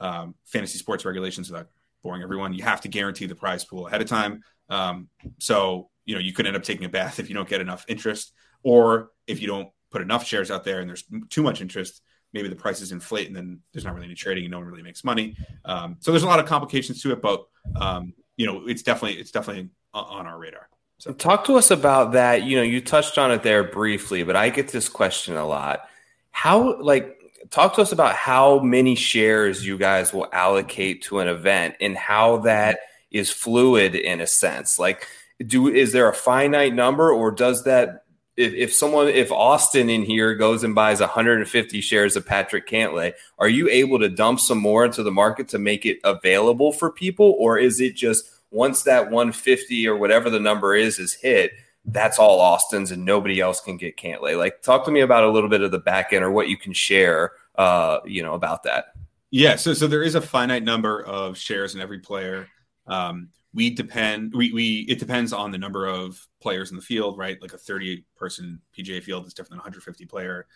[0.01, 1.67] um, fantasy sports regulations without
[2.03, 4.43] boring everyone, you have to guarantee the prize pool ahead of time.
[4.69, 7.61] Um, so you know you could end up taking a bath if you don't get
[7.61, 8.33] enough interest,
[8.63, 12.01] or if you don't put enough shares out there and there's too much interest,
[12.33, 14.81] maybe the prices inflate and then there's not really any trading and no one really
[14.81, 15.35] makes money.
[15.65, 19.19] Um, so there's a lot of complications to it, but um, you know it's definitely
[19.19, 20.67] it's definitely on our radar.
[20.99, 22.43] So talk to us about that.
[22.43, 25.89] You know, you touched on it there briefly, but I get this question a lot.
[26.29, 27.17] How like
[27.49, 31.97] talk to us about how many shares you guys will allocate to an event and
[31.97, 32.79] how that
[33.11, 34.79] is fluid in a sense.
[34.79, 35.07] Like
[35.45, 38.05] do is there a finite number or does that
[38.37, 43.13] if, if someone if Austin in here goes and buys 150 shares of Patrick Cantlay,
[43.37, 46.91] are you able to dump some more into the market to make it available for
[46.91, 51.51] people or is it just once that 150 or whatever the number is is hit,
[51.85, 54.37] that's all Austin's and nobody else can get Cantlay.
[54.37, 56.57] Like, talk to me about a little bit of the back end or what you
[56.57, 58.93] can share, uh, you know, about that.
[59.31, 62.47] Yeah, so so there is a finite number of shares in every player.
[62.85, 67.17] Um, we depend we, we it depends on the number of players in the field,
[67.17, 67.41] right?
[67.41, 70.47] Like a 30 person PGA field is different than 150 player,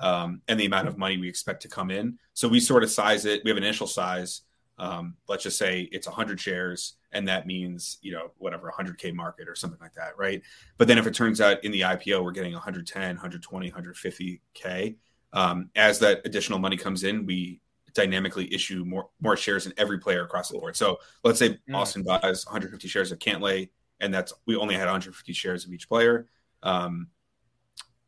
[0.00, 2.18] um, and the amount of money we expect to come in.
[2.32, 3.42] So we sort of size it.
[3.44, 4.42] We have an initial size.
[4.76, 9.48] Um, let's just say it's 100 shares and that means you know whatever 100k market
[9.48, 10.42] or something like that right?
[10.78, 14.96] But then if it turns out in the ipo we're getting 110 120 150k
[15.32, 17.60] um, as that additional money comes in we
[17.94, 20.76] dynamically issue more more shares in every player across the board.
[20.76, 21.74] So let's say mm.
[21.74, 23.68] austin buys 150 shares of cantlay
[24.00, 26.26] and that's we only had 150 shares of each player.
[26.64, 27.08] Um,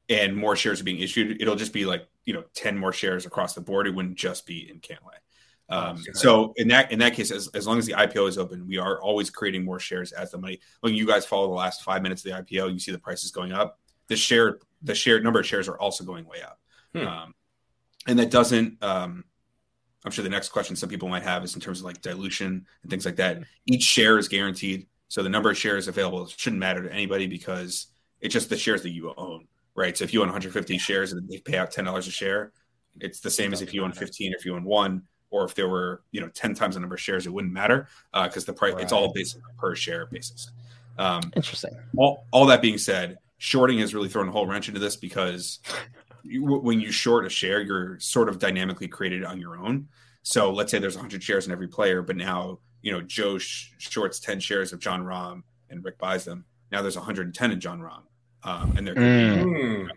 [0.09, 3.25] and more shares are being issued it'll just be like you know 10 more shares
[3.25, 3.87] across the board.
[3.87, 5.21] It wouldn't just be in cantlay
[5.69, 8.67] um, so in that in that case, as, as long as the IPO is open,
[8.69, 10.61] we are always creating more shares as the money.
[10.81, 13.33] When you guys follow the last five minutes of the IPO, you see the prices
[13.33, 13.81] going up.
[14.07, 16.61] The share the share number of shares are also going way up,
[16.95, 17.07] hmm.
[17.07, 17.35] um,
[18.07, 18.83] and that doesn't.
[18.83, 19.25] Um,
[20.05, 22.65] I'm sure the next question some people might have is in terms of like dilution
[22.83, 23.43] and things like that.
[23.67, 27.89] Each share is guaranteed, so the number of shares available shouldn't matter to anybody because
[28.21, 29.99] it's just the shares that you own, right?
[29.99, 32.53] So if you own 150 shares and they pay out ten dollars a share,
[33.01, 35.03] it's the same as if you own 15 or if you own one
[35.37, 37.89] or if there were you know 10 times the number of shares it wouldn't matter
[38.13, 38.83] because uh, the price right.
[38.83, 40.51] it's all based per share basis.
[40.99, 41.77] Um, interesting.
[41.99, 45.61] all, all that being said shorting has really thrown a whole wrench into this because
[46.23, 49.89] you, when you short a share you're sort of dynamically created on your own.
[50.23, 53.73] So let's say there's 100 shares in every player but now you know joe sh-
[53.79, 56.47] shorts 10 shares of Jon Rahm and rick buys them.
[56.73, 58.03] Now there's 110 in Jon Rahm
[58.43, 59.91] um, and there could mm.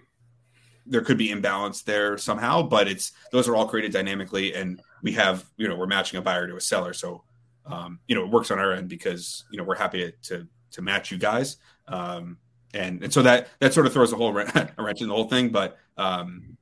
[0.89, 3.91] Be you know, there could be imbalance there somehow but it's those are all created
[3.91, 6.93] dynamically and we have you know we're matching a buyer to a seller.
[6.93, 7.23] So
[7.65, 10.81] um, you know it works on our end because you know we're happy to to
[10.81, 11.57] match you guys.
[11.87, 12.37] Um,
[12.73, 15.49] and and so that that sort of throws a whole wrench in the whole thing
[15.49, 16.57] but um,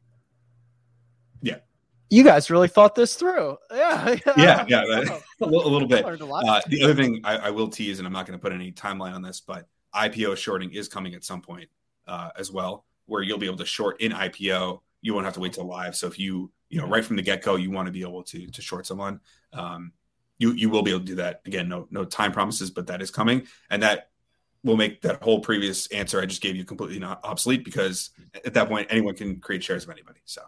[1.42, 1.58] yeah.
[2.10, 3.58] You guys really thought this through.
[3.72, 4.16] Yeah.
[4.38, 6.06] Yeah yeah, yeah a, little, a, little, bit.
[6.06, 8.72] Uh, the other thing I, I, will tease and i'm not going to put any
[8.72, 11.70] timeline on this but ipo shorting is coming at some point
[12.08, 15.40] uh, as well where you'll be able to short in ipo you won't have to
[15.40, 17.86] wait till live so if you you know right from the get go you want
[17.86, 19.20] to be able to to short someone.
[19.54, 19.94] Um,
[20.38, 21.68] you you will be able to do that again.
[21.70, 24.10] No no time promises, but that is coming, and that
[24.64, 28.10] will make that whole previous answer I just gave you completely not obsolete because
[28.46, 30.20] at that point anyone can create shares of anybody.
[30.26, 30.42] So.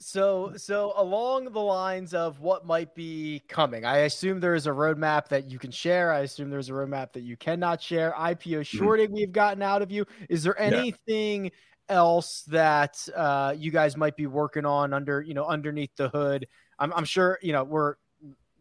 [0.00, 4.70] So, so along the lines of what might be coming, I assume there is a
[4.70, 6.12] roadmap that you can share.
[6.12, 8.12] I assume there's a roadmap that you cannot share.
[8.12, 8.62] IPO mm-hmm.
[8.62, 9.14] shorting mm-hmm.
[9.14, 10.04] we've gotten out of you.
[10.28, 11.50] Is there anything yeah
[11.88, 16.46] else that uh, you guys might be working on under you know underneath the hood?
[16.78, 17.96] I'm, I'm sure you know we're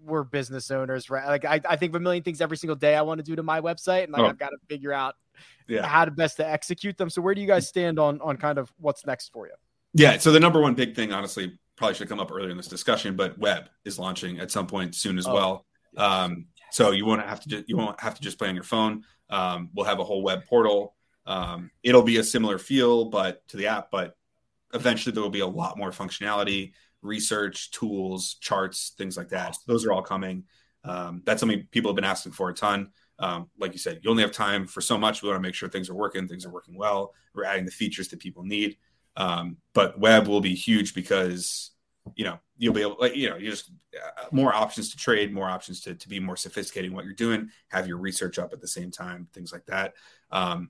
[0.06, 1.26] we're business owners, right?
[1.26, 3.36] Like I, I think of a million things every single day I want to do
[3.36, 4.28] to my website, and like oh.
[4.28, 5.16] I've got to figure out
[5.68, 5.86] yeah.
[5.86, 7.10] how to best to execute them.
[7.10, 9.54] So where do you guys stand on on kind of what's next for you?
[9.94, 12.68] Yeah, so the number one big thing, honestly, probably should come up earlier in this
[12.68, 15.34] discussion, but web is launching at some point soon as oh.
[15.34, 15.66] well.
[15.98, 18.64] Um, so you won't have to just, you won't have to just play on your
[18.64, 19.04] phone.
[19.30, 23.58] Um, we'll have a whole web portal um, it'll be a similar feel, but to
[23.58, 24.16] the app, but
[24.74, 29.58] eventually there will be a lot more functionality, research, tools, charts, things like that.
[29.68, 30.44] Those are all coming.
[30.84, 32.92] Um, that's something people have been asking for a ton.
[33.20, 35.22] Um, like you said, you only have time for so much.
[35.22, 37.14] We want to make sure things are working, things are working well.
[37.34, 38.78] We're adding the features that people need.
[39.16, 41.72] Um, but web will be huge because
[42.16, 45.34] you know you'll be able like you know you just uh, more options to trade
[45.34, 48.52] more options to, to be more sophisticated in what you're doing have your research up
[48.52, 49.94] at the same time things like that
[50.32, 50.70] um,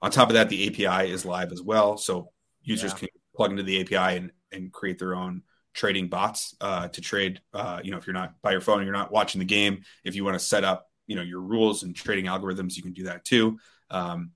[0.00, 2.30] on top of that, the API is live as well, so
[2.62, 2.98] users yeah.
[2.98, 5.42] can plug into the API and, and create their own
[5.74, 7.40] trading bots uh, to trade.
[7.52, 9.82] Uh, you know, if you're not by your phone, you're not watching the game.
[10.04, 12.92] If you want to set up, you know, your rules and trading algorithms, you can
[12.92, 13.58] do that too.
[13.90, 14.32] Um,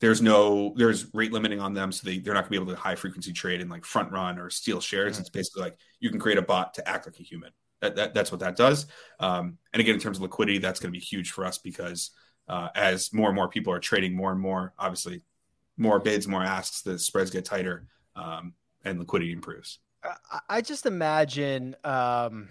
[0.00, 2.76] there's no there's rate limiting on them, so they they're not gonna be able to
[2.76, 5.14] high frequency trade and like front run or steal shares.
[5.14, 5.20] Mm-hmm.
[5.20, 7.50] It's basically like you can create a bot to act like a human.
[7.80, 8.86] That, that that's what that does.
[9.20, 12.10] Um, and again, in terms of liquidity, that's going to be huge for us because
[12.48, 15.22] uh, as more and more people are trading more and more, obviously,
[15.76, 17.86] more bids, more asks, the spreads get tighter,
[18.16, 19.78] um, and liquidity improves.
[20.48, 22.48] I just imagine um,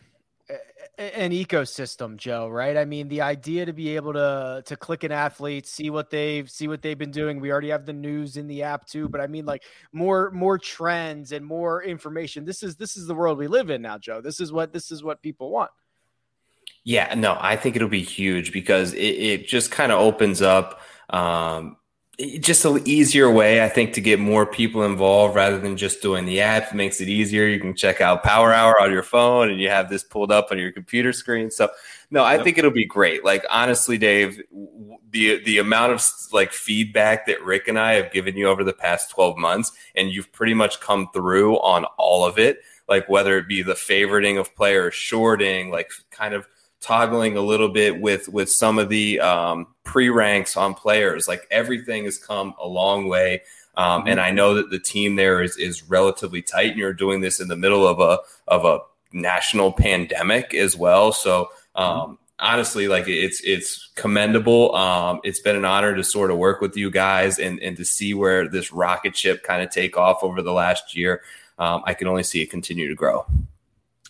[0.98, 2.48] an ecosystem, Joe.
[2.48, 2.78] Right?
[2.78, 6.50] I mean, the idea to be able to to click an athlete, see what they've
[6.50, 7.40] see what they've been doing.
[7.40, 10.58] We already have the news in the app too, but I mean, like more more
[10.58, 12.46] trends and more information.
[12.46, 14.22] This is this is the world we live in now, Joe.
[14.22, 15.72] This is what this is what people want.
[16.84, 20.82] Yeah, no, I think it'll be huge because it, it just kind of opens up
[21.12, 21.78] um,
[22.40, 26.26] just an easier way, I think, to get more people involved rather than just doing
[26.26, 26.72] the app.
[26.72, 27.46] It makes it easier.
[27.46, 30.48] You can check out Power Hour on your phone and you have this pulled up
[30.52, 31.52] on your computer screen.
[31.52, 31.70] So,
[32.10, 32.44] no, I yep.
[32.44, 33.24] think it'll be great.
[33.24, 34.42] Like, honestly, Dave,
[35.12, 36.04] the the amount of
[36.34, 40.10] like feedback that Rick and I have given you over the past 12 months, and
[40.10, 42.60] you've pretty much come through on all of it,
[42.90, 46.48] like whether it be the favoriting of players, shorting, like kind of–
[46.82, 51.28] toggling a little bit with with some of the um, pre ranks on players.
[51.28, 53.44] Like everything has come a long way.
[53.78, 57.22] Um, and I know that the team there is is relatively tight, and you're doing
[57.22, 58.80] this in the middle of a of a
[59.14, 61.14] national pandemic as well.
[61.14, 64.76] So um, honestly, like it's it's commendable.
[64.76, 67.86] Um, it's been an honor to sort of work with you guys and and to
[67.86, 71.22] see where this rocket ship kind of take off over the last year.
[71.58, 73.26] Um, I can only see it continue to grow.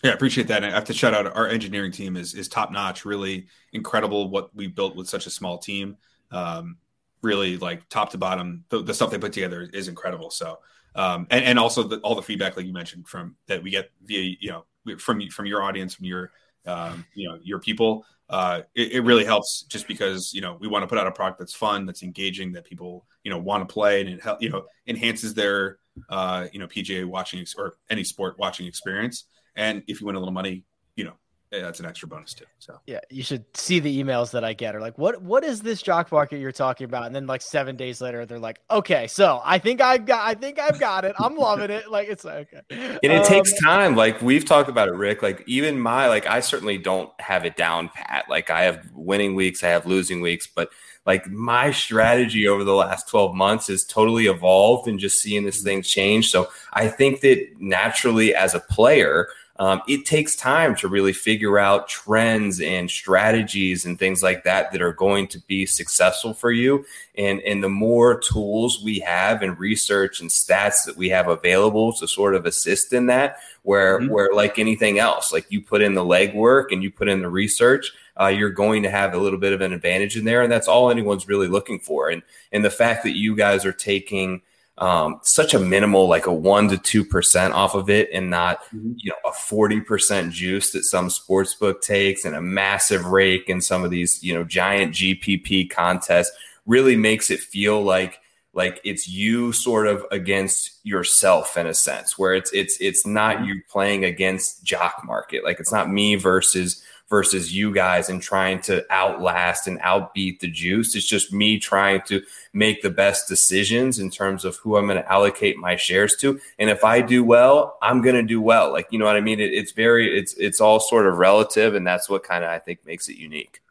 [0.03, 0.63] Yeah, I appreciate that.
[0.63, 3.05] And I have to shout out our engineering team is is top notch.
[3.05, 5.97] Really incredible what we built with such a small team.
[6.31, 6.77] Um,
[7.21, 10.31] really, like top to bottom, the, the, stuff they put together is incredible.
[10.31, 10.59] So,
[10.95, 13.91] um, and and also the, all the feedback, like you mentioned, from that we get
[14.03, 16.31] via you know from from your audience, from your
[16.65, 18.05] um, you know your people.
[18.29, 21.11] Uh, it, it, really helps just because you know we want to put out a
[21.11, 24.41] product that's fun, that's engaging, that people you know want to play, and it help
[24.41, 25.77] you know enhances their
[26.09, 29.25] uh, you know PGA watching ex- or any sport watching experience.
[29.55, 30.63] And if you win a little money,
[30.95, 31.13] you know,
[31.51, 32.45] that's an extra bonus too.
[32.59, 35.61] So yeah, you should see the emails that I get are like, what what is
[35.61, 37.07] this jock market you're talking about?
[37.07, 40.33] And then like seven days later, they're like, okay, so I think I've got I
[40.33, 41.13] think I've got it.
[41.19, 41.91] I'm loving it.
[41.91, 42.61] Like it's okay.
[42.69, 43.95] And it um, takes time.
[43.97, 45.21] Like we've talked about it, Rick.
[45.21, 48.25] Like even my like I certainly don't have it down pat.
[48.29, 50.69] Like I have winning weeks, I have losing weeks, but
[51.05, 55.61] like my strategy over the last 12 months has totally evolved and just seeing this
[55.61, 56.29] thing change.
[56.29, 59.27] So I think that naturally as a player,
[59.61, 64.71] um, it takes time to really figure out trends and strategies and things like that
[64.71, 66.83] that are going to be successful for you.
[67.15, 71.93] And, and the more tools we have and research and stats that we have available
[71.93, 74.11] to sort of assist in that, where, mm-hmm.
[74.11, 77.29] where like anything else, like you put in the legwork and you put in the
[77.29, 80.41] research, uh, you're going to have a little bit of an advantage in there.
[80.41, 82.09] And that's all anyone's really looking for.
[82.09, 84.41] And, and the fact that you guys are taking,
[84.77, 88.63] um, such a minimal, like a one to two percent off of it, and not
[88.65, 88.93] mm-hmm.
[88.97, 93.49] you know a forty percent juice that some sports book takes, and a massive rake
[93.49, 96.31] in some of these you know giant GPP contests
[96.65, 98.19] really makes it feel like
[98.53, 103.37] like it's you sort of against yourself in a sense where it's it's it's not
[103.37, 103.45] mm-hmm.
[103.45, 108.61] you playing against jock market like it's not me versus versus you guys and trying
[108.61, 110.95] to outlast and outbeat the juice.
[110.95, 114.97] It's just me trying to make the best decisions in terms of who I'm going
[114.97, 116.39] to allocate my shares to.
[116.57, 118.71] And if I do well, I'm going to do well.
[118.71, 119.41] Like, you know what I mean?
[119.41, 121.75] It, it's very, it's, it's all sort of relative.
[121.75, 123.61] And that's what kind of, I think makes it unique.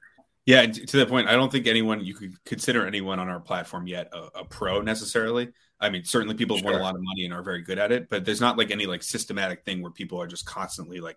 [0.45, 0.67] Yeah.
[0.67, 4.13] To that point, I don't think anyone, you could consider anyone on our platform yet
[4.13, 5.49] a, a pro necessarily.
[5.81, 6.73] I mean, certainly people have sure.
[6.73, 8.71] won a lot of money and are very good at it, but there's not like
[8.71, 11.17] any like systematic thing where people are just constantly like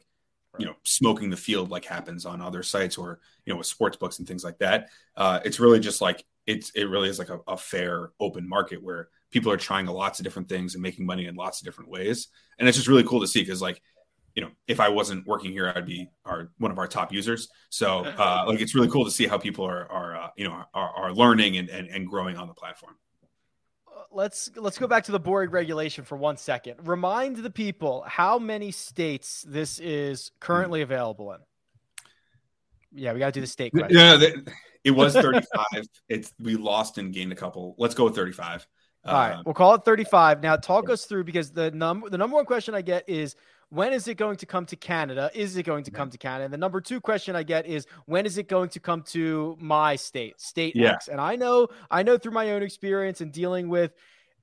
[0.60, 3.98] you know smoking the field like happens on other sites or you know with sports
[3.98, 4.90] books and things like that.
[5.16, 8.82] Uh, it's really just like it's it really is like a, a, fair open market
[8.82, 11.90] where people are trying lots of different things and making money in lots of different
[11.90, 12.28] ways.
[12.60, 13.82] And it's just really cool to see because like
[14.36, 17.50] you know if i wasn't working here i'd be our one of our top users.
[17.70, 20.64] So uh, like it's really cool to see how people are are uh, you know
[20.74, 22.96] are, are learning and, and and growing on the platform
[24.14, 26.88] let's let's go back to the boring regulation for one second.
[26.88, 31.40] Remind the people how many states this is currently available in.
[32.94, 33.98] Yeah, we got to do the state question.
[33.98, 34.20] Yeah,
[34.84, 35.66] it was 35.
[36.10, 37.76] it's we lost and gained a couple.
[37.78, 38.68] Let's go with 35.
[39.06, 40.42] All right, uh, we'll call it 35.
[40.42, 43.36] Now talk us through because the number the number one question I get is
[43.74, 45.32] when is it going to come to Canada?
[45.34, 46.46] Is it going to come to Canada?
[46.46, 49.58] And the number two question I get is when is it going to come to
[49.60, 50.92] my state, state yeah.
[50.92, 51.08] X?
[51.08, 53.94] And I know, I know through my own experience and dealing with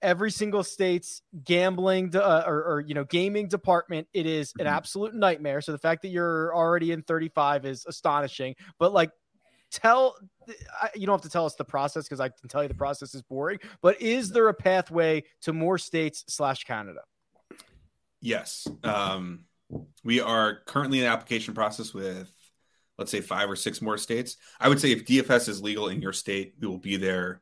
[0.03, 4.75] every single state's gambling uh, or, or, you know gaming department it is an mm-hmm.
[4.75, 9.11] absolute nightmare so the fact that you're already in 35 is astonishing but like
[9.71, 10.17] tell
[10.95, 13.15] you don't have to tell us the process because I can tell you the process
[13.15, 13.59] is boring.
[13.83, 17.01] But is there a pathway to more states slash Canada?
[18.21, 19.45] Yes, um,
[20.05, 22.33] we are currently in the application process with
[22.99, 24.37] let's say five or six more states.
[24.61, 27.41] I would say if DFS is legal in your state, we will be there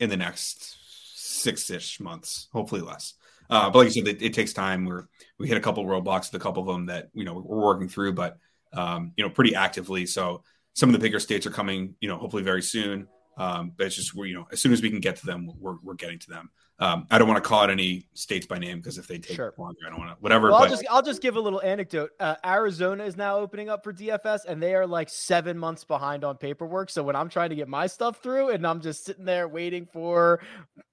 [0.00, 0.76] in the next
[1.14, 3.14] six ish months, hopefully less.
[3.50, 4.84] Uh, but like you said, it, it, takes time.
[4.84, 5.06] We're
[5.38, 7.88] we hit a couple roadblocks with a couple of them that you know we're working
[7.88, 8.38] through, but
[8.72, 10.06] um, you know pretty actively.
[10.06, 10.42] So
[10.74, 13.08] some of the bigger states are coming, you know, hopefully very soon.
[13.38, 15.76] Um, but it's just you know as soon as we can get to them, we're
[15.82, 16.50] we're getting to them.
[16.80, 19.34] Um, I don't want to call it any states by name because if they take
[19.34, 19.52] sure.
[19.58, 20.48] longer, I don't want to whatever.
[20.48, 22.10] Well, I'll just I'll just give a little anecdote.
[22.20, 26.22] Uh, Arizona is now opening up for DFS, and they are like seven months behind
[26.22, 26.90] on paperwork.
[26.90, 29.86] So when I'm trying to get my stuff through, and I'm just sitting there waiting
[29.86, 30.40] for,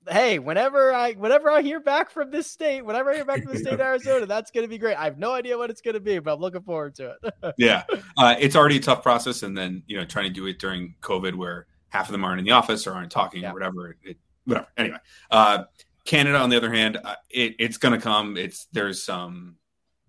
[0.09, 3.53] hey, whenever I whenever I hear back from this state, whenever I hear back from
[3.53, 4.95] the state of Arizona, that's going to be great.
[4.95, 7.33] I have no idea what it's going to be, but I'm looking forward to it.
[7.59, 7.83] yeah,
[8.17, 10.95] uh, it's already a tough process, and then you know trying to do it during
[11.01, 13.51] COVID where half of them aren't in the office or aren't talking yeah.
[13.51, 13.95] or whatever.
[14.03, 14.67] It, whatever.
[14.75, 14.97] Anyway,
[15.31, 15.63] uh,
[16.03, 18.37] Canada, on the other hand, uh, it, it's going to come.
[18.37, 19.23] It's there's some.
[19.23, 19.55] Um,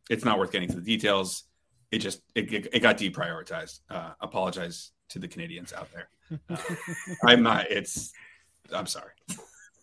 [0.09, 1.45] it's not worth getting to the details.
[1.91, 3.80] It just it, it got deprioritized.
[3.89, 6.09] Uh, apologize to the Canadians out there.
[6.51, 6.57] Uh,
[7.24, 7.70] I'm not.
[7.70, 8.12] It's.
[8.72, 9.12] I'm sorry.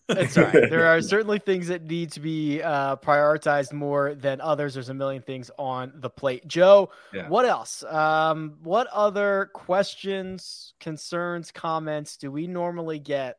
[0.10, 0.54] It's all right.
[0.70, 4.74] There are certainly things that need to be uh, prioritized more than others.
[4.74, 6.47] There's a million things on the plate.
[6.47, 7.28] Joe, yeah.
[7.30, 7.84] what else?
[7.84, 13.38] Um, what other questions, concerns, comments do we normally get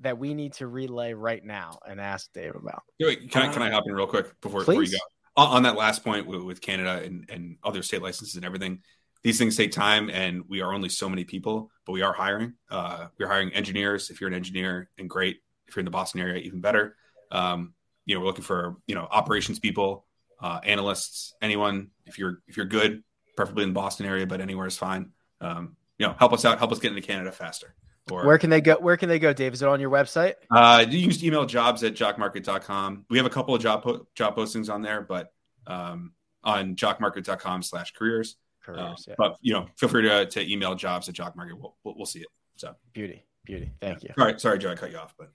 [0.00, 2.82] that we need to relay right now and ask Dave about?
[3.00, 4.98] Wait, can I can I hop in real quick before, before you go?
[5.36, 8.80] On, on that last point with, with Canada and, and other state licenses and everything,
[9.22, 12.54] these things take time, and we are only so many people, but we are hiring.
[12.68, 14.10] Uh, we're hiring engineers.
[14.10, 15.41] If you're an engineer, and great.
[15.66, 16.96] If you're in the Boston area, even better.
[17.30, 20.06] Um, you know, we're looking for you know operations people,
[20.40, 21.90] uh, analysts, anyone.
[22.06, 23.02] If you're if you're good,
[23.36, 25.12] preferably in the Boston area, but anywhere is fine.
[25.40, 26.58] Um, you know, help us out.
[26.58, 27.74] Help us get into Canada faster.
[28.10, 28.74] Or, where can they go?
[28.74, 29.52] Where can they go, Dave?
[29.52, 30.34] Is it on your website?
[30.50, 33.06] Uh, you can just email jobs at jockmarket.com.
[33.08, 35.32] We have a couple of job po- job postings on there, but
[35.66, 38.36] um, on jockmarket.com slash careers.
[38.64, 39.14] Careers, uh, yeah.
[39.16, 41.54] But you know, feel free to, to email jobs at jockmarket.
[41.54, 42.28] We'll, we'll, we'll see it.
[42.56, 43.72] So beauty, beauty.
[43.80, 44.10] Thank you.
[44.18, 45.30] All right, sorry, Joe, I cut you off, but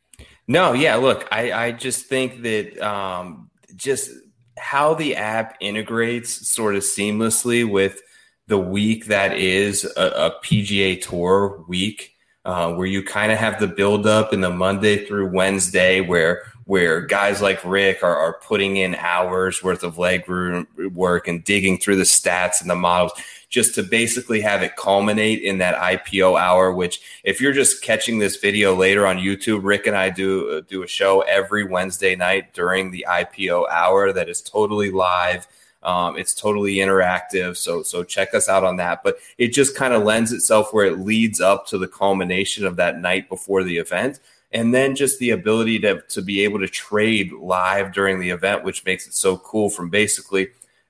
[0.47, 0.95] no, yeah.
[0.95, 4.12] Look, I I just think that um, just
[4.58, 8.01] how the app integrates sort of seamlessly with
[8.47, 12.14] the week that is a, a PGA Tour week
[12.45, 17.01] uh, where you kind of have the buildup in the Monday through Wednesday, where where
[17.01, 21.80] guys like Rick are, are putting in hours worth of leg room work and digging
[21.80, 23.13] through the stats and the models
[23.49, 26.72] just to basically have it culminate in that IPO hour.
[26.72, 30.61] Which, if you're just catching this video later on YouTube, Rick and I do uh,
[30.68, 35.47] do a show every Wednesday night during the IPO hour that is totally live
[35.84, 39.03] um, it's totally interactive, so so check us out on that.
[39.03, 42.76] But it just kind of lends itself where it leads up to the culmination of
[42.76, 44.20] that night before the event,
[44.51, 48.63] and then just the ability to to be able to trade live during the event,
[48.63, 49.69] which makes it so cool.
[49.69, 50.49] From basically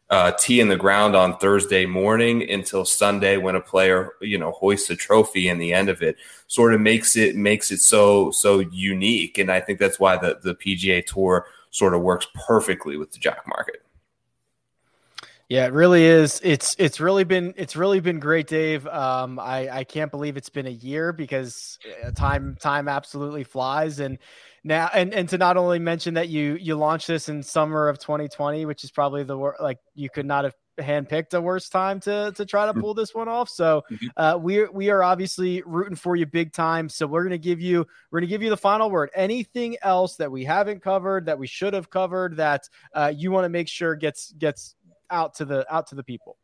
[0.09, 4.51] uh, tee in the ground on Thursday morning until Sunday when a player you know
[4.51, 6.15] hoists a trophy in the end of it
[6.47, 10.39] sort of makes it makes it so so unique and I think that's why the
[10.41, 13.83] the PGA tour sort of works perfectly with the jock market.
[15.49, 16.41] Yeah, it really is.
[16.43, 18.85] It's it's really been it's really been great, Dave.
[18.85, 24.01] Um, I I can't believe it's been a year because uh, time time absolutely flies.
[24.01, 24.17] And
[24.65, 27.97] now and and to not only mention that you you launched this in summer of
[27.97, 29.61] 2020, which is probably the worst.
[29.61, 32.81] Like you could not have handpicked a worse time to to try to mm-hmm.
[32.81, 33.49] pull this one off.
[33.49, 34.07] So mm-hmm.
[34.17, 36.89] uh, we we are obviously rooting for you big time.
[36.89, 39.09] So we're gonna give you we're gonna give you the final word.
[39.15, 43.45] Anything else that we haven't covered that we should have covered that uh, you want
[43.45, 44.75] to make sure gets gets
[45.09, 46.37] out to the out to the people.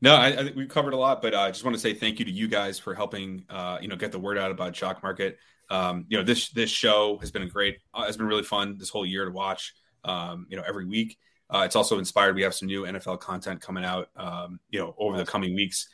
[0.00, 2.18] No, I, I think we covered a lot, but I just want to say thank
[2.18, 5.00] you to you guys for helping, uh, you know, get the word out about Jock
[5.00, 5.38] Market.
[5.70, 8.88] Um, you know, this this show has been great, uh, has been really fun this
[8.88, 9.74] whole year to watch.
[10.04, 11.16] Um, you know, every week.
[11.48, 12.34] Uh, it's also inspired.
[12.34, 15.88] We have some new NFL content coming out, um, you know, over the coming weeks.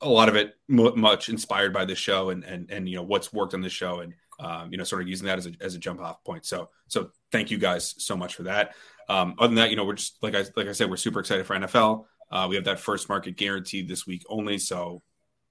[0.00, 3.02] A lot of it m- much inspired by this show and and and you know
[3.02, 5.52] what's worked on this show and um, you know sort of using that as a
[5.60, 6.44] as a jump off point.
[6.44, 8.74] So so thank you guys so much for that.
[9.08, 11.20] Um, other than that, you know, we're just like I like I said, we're super
[11.20, 12.04] excited for NFL.
[12.30, 14.58] Uh, we have that first market guaranteed this week only.
[14.58, 15.02] So,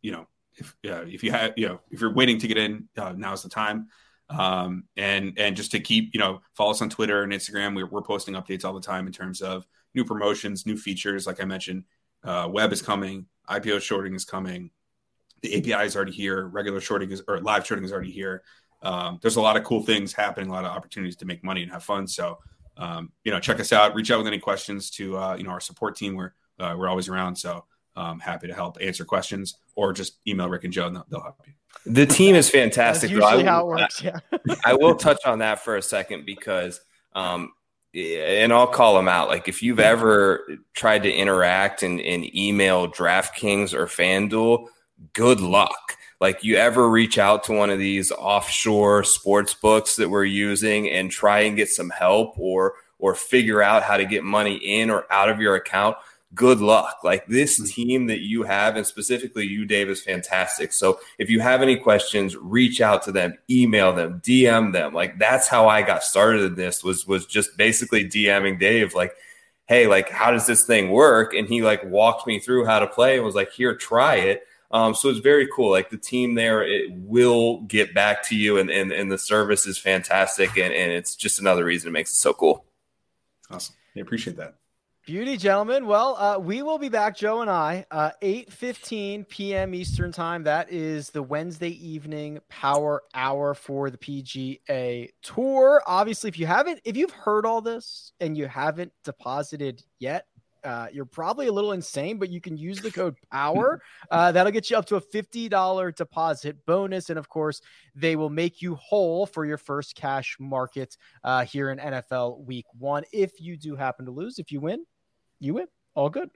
[0.01, 3.13] you know, if if you have you know if you're waiting to get in, uh,
[3.15, 3.87] now's the time.
[4.29, 7.75] Um, and and just to keep you know follow us on Twitter and Instagram.
[7.75, 11.25] We're, we're posting updates all the time in terms of new promotions, new features.
[11.25, 11.83] Like I mentioned,
[12.23, 14.69] uh, web is coming, IPO shorting is coming,
[15.41, 18.43] the API is already here, regular shorting is or live shorting is already here.
[18.83, 21.63] Um, there's a lot of cool things happening, a lot of opportunities to make money
[21.63, 22.07] and have fun.
[22.07, 22.37] So
[22.77, 23.95] um, you know, check us out.
[23.95, 26.15] Reach out with any questions to uh, you know our support team.
[26.15, 27.35] We're uh, we're always around.
[27.35, 27.65] So
[27.97, 31.21] um, happy to help answer questions or just email Rick and Joe and they'll, they'll
[31.21, 31.53] help you.
[31.85, 33.09] The team is fantastic.
[33.09, 34.03] That's usually how it works.
[34.03, 34.19] Yeah.
[34.65, 36.79] I will touch on that for a second because,
[37.13, 37.51] um,
[37.93, 39.29] and I'll call them out.
[39.29, 44.67] Like if you've ever tried to interact and, and email DraftKings or FanDuel,
[45.13, 45.96] good luck.
[46.19, 50.89] Like you ever reach out to one of these offshore sports books that we're using
[50.89, 54.89] and try and get some help or or figure out how to get money in
[54.89, 55.95] or out of your account
[56.33, 56.99] good luck.
[57.03, 57.65] Like this hmm.
[57.65, 60.73] team that you have, and specifically you, Dave, is fantastic.
[60.73, 64.93] So if you have any questions, reach out to them, email them, DM them.
[64.93, 69.13] Like that's how I got started in this was was just basically DMing Dave, like,
[69.65, 71.33] hey, like how does this thing work?
[71.33, 74.46] And he like walked me through how to play and was like, here, try it.
[74.69, 75.71] Um, so it's very cool.
[75.71, 79.65] Like the team there, it will get back to you, and and, and the service
[79.65, 82.65] is fantastic, and, and it's just another reason it makes it so cool.
[83.49, 83.75] Awesome.
[83.95, 84.55] I appreciate that.
[85.07, 85.85] Beauty, gentlemen.
[85.85, 89.73] Well, uh, we will be back, Joe and I, uh, 8.15 p.m.
[89.73, 90.43] Eastern Time.
[90.43, 95.81] That is the Wednesday evening power hour for the PGA Tour.
[95.87, 100.25] Obviously, if you haven't, if you've heard all this and you haven't deposited yet,
[100.67, 103.81] uh, you're probably a little insane, but you can use the code POWER.
[104.11, 107.09] Uh, that'll get you up to a $50 deposit bonus.
[107.09, 107.61] And of course,
[107.95, 112.65] they will make you whole for your first cash market uh, here in NFL week
[112.77, 113.03] one.
[113.13, 114.85] If you do happen to lose, if you win,
[115.39, 115.67] you win.
[115.95, 116.29] All good.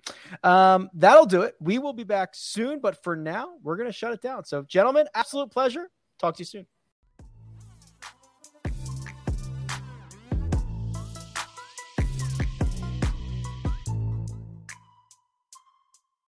[0.44, 1.56] Um, that'll do it.
[1.60, 2.80] We will be back soon.
[2.80, 4.46] But for now, we're going to shut it down.
[4.46, 5.88] So, gentlemen, absolute pleasure.
[6.20, 6.68] Talk to you soon.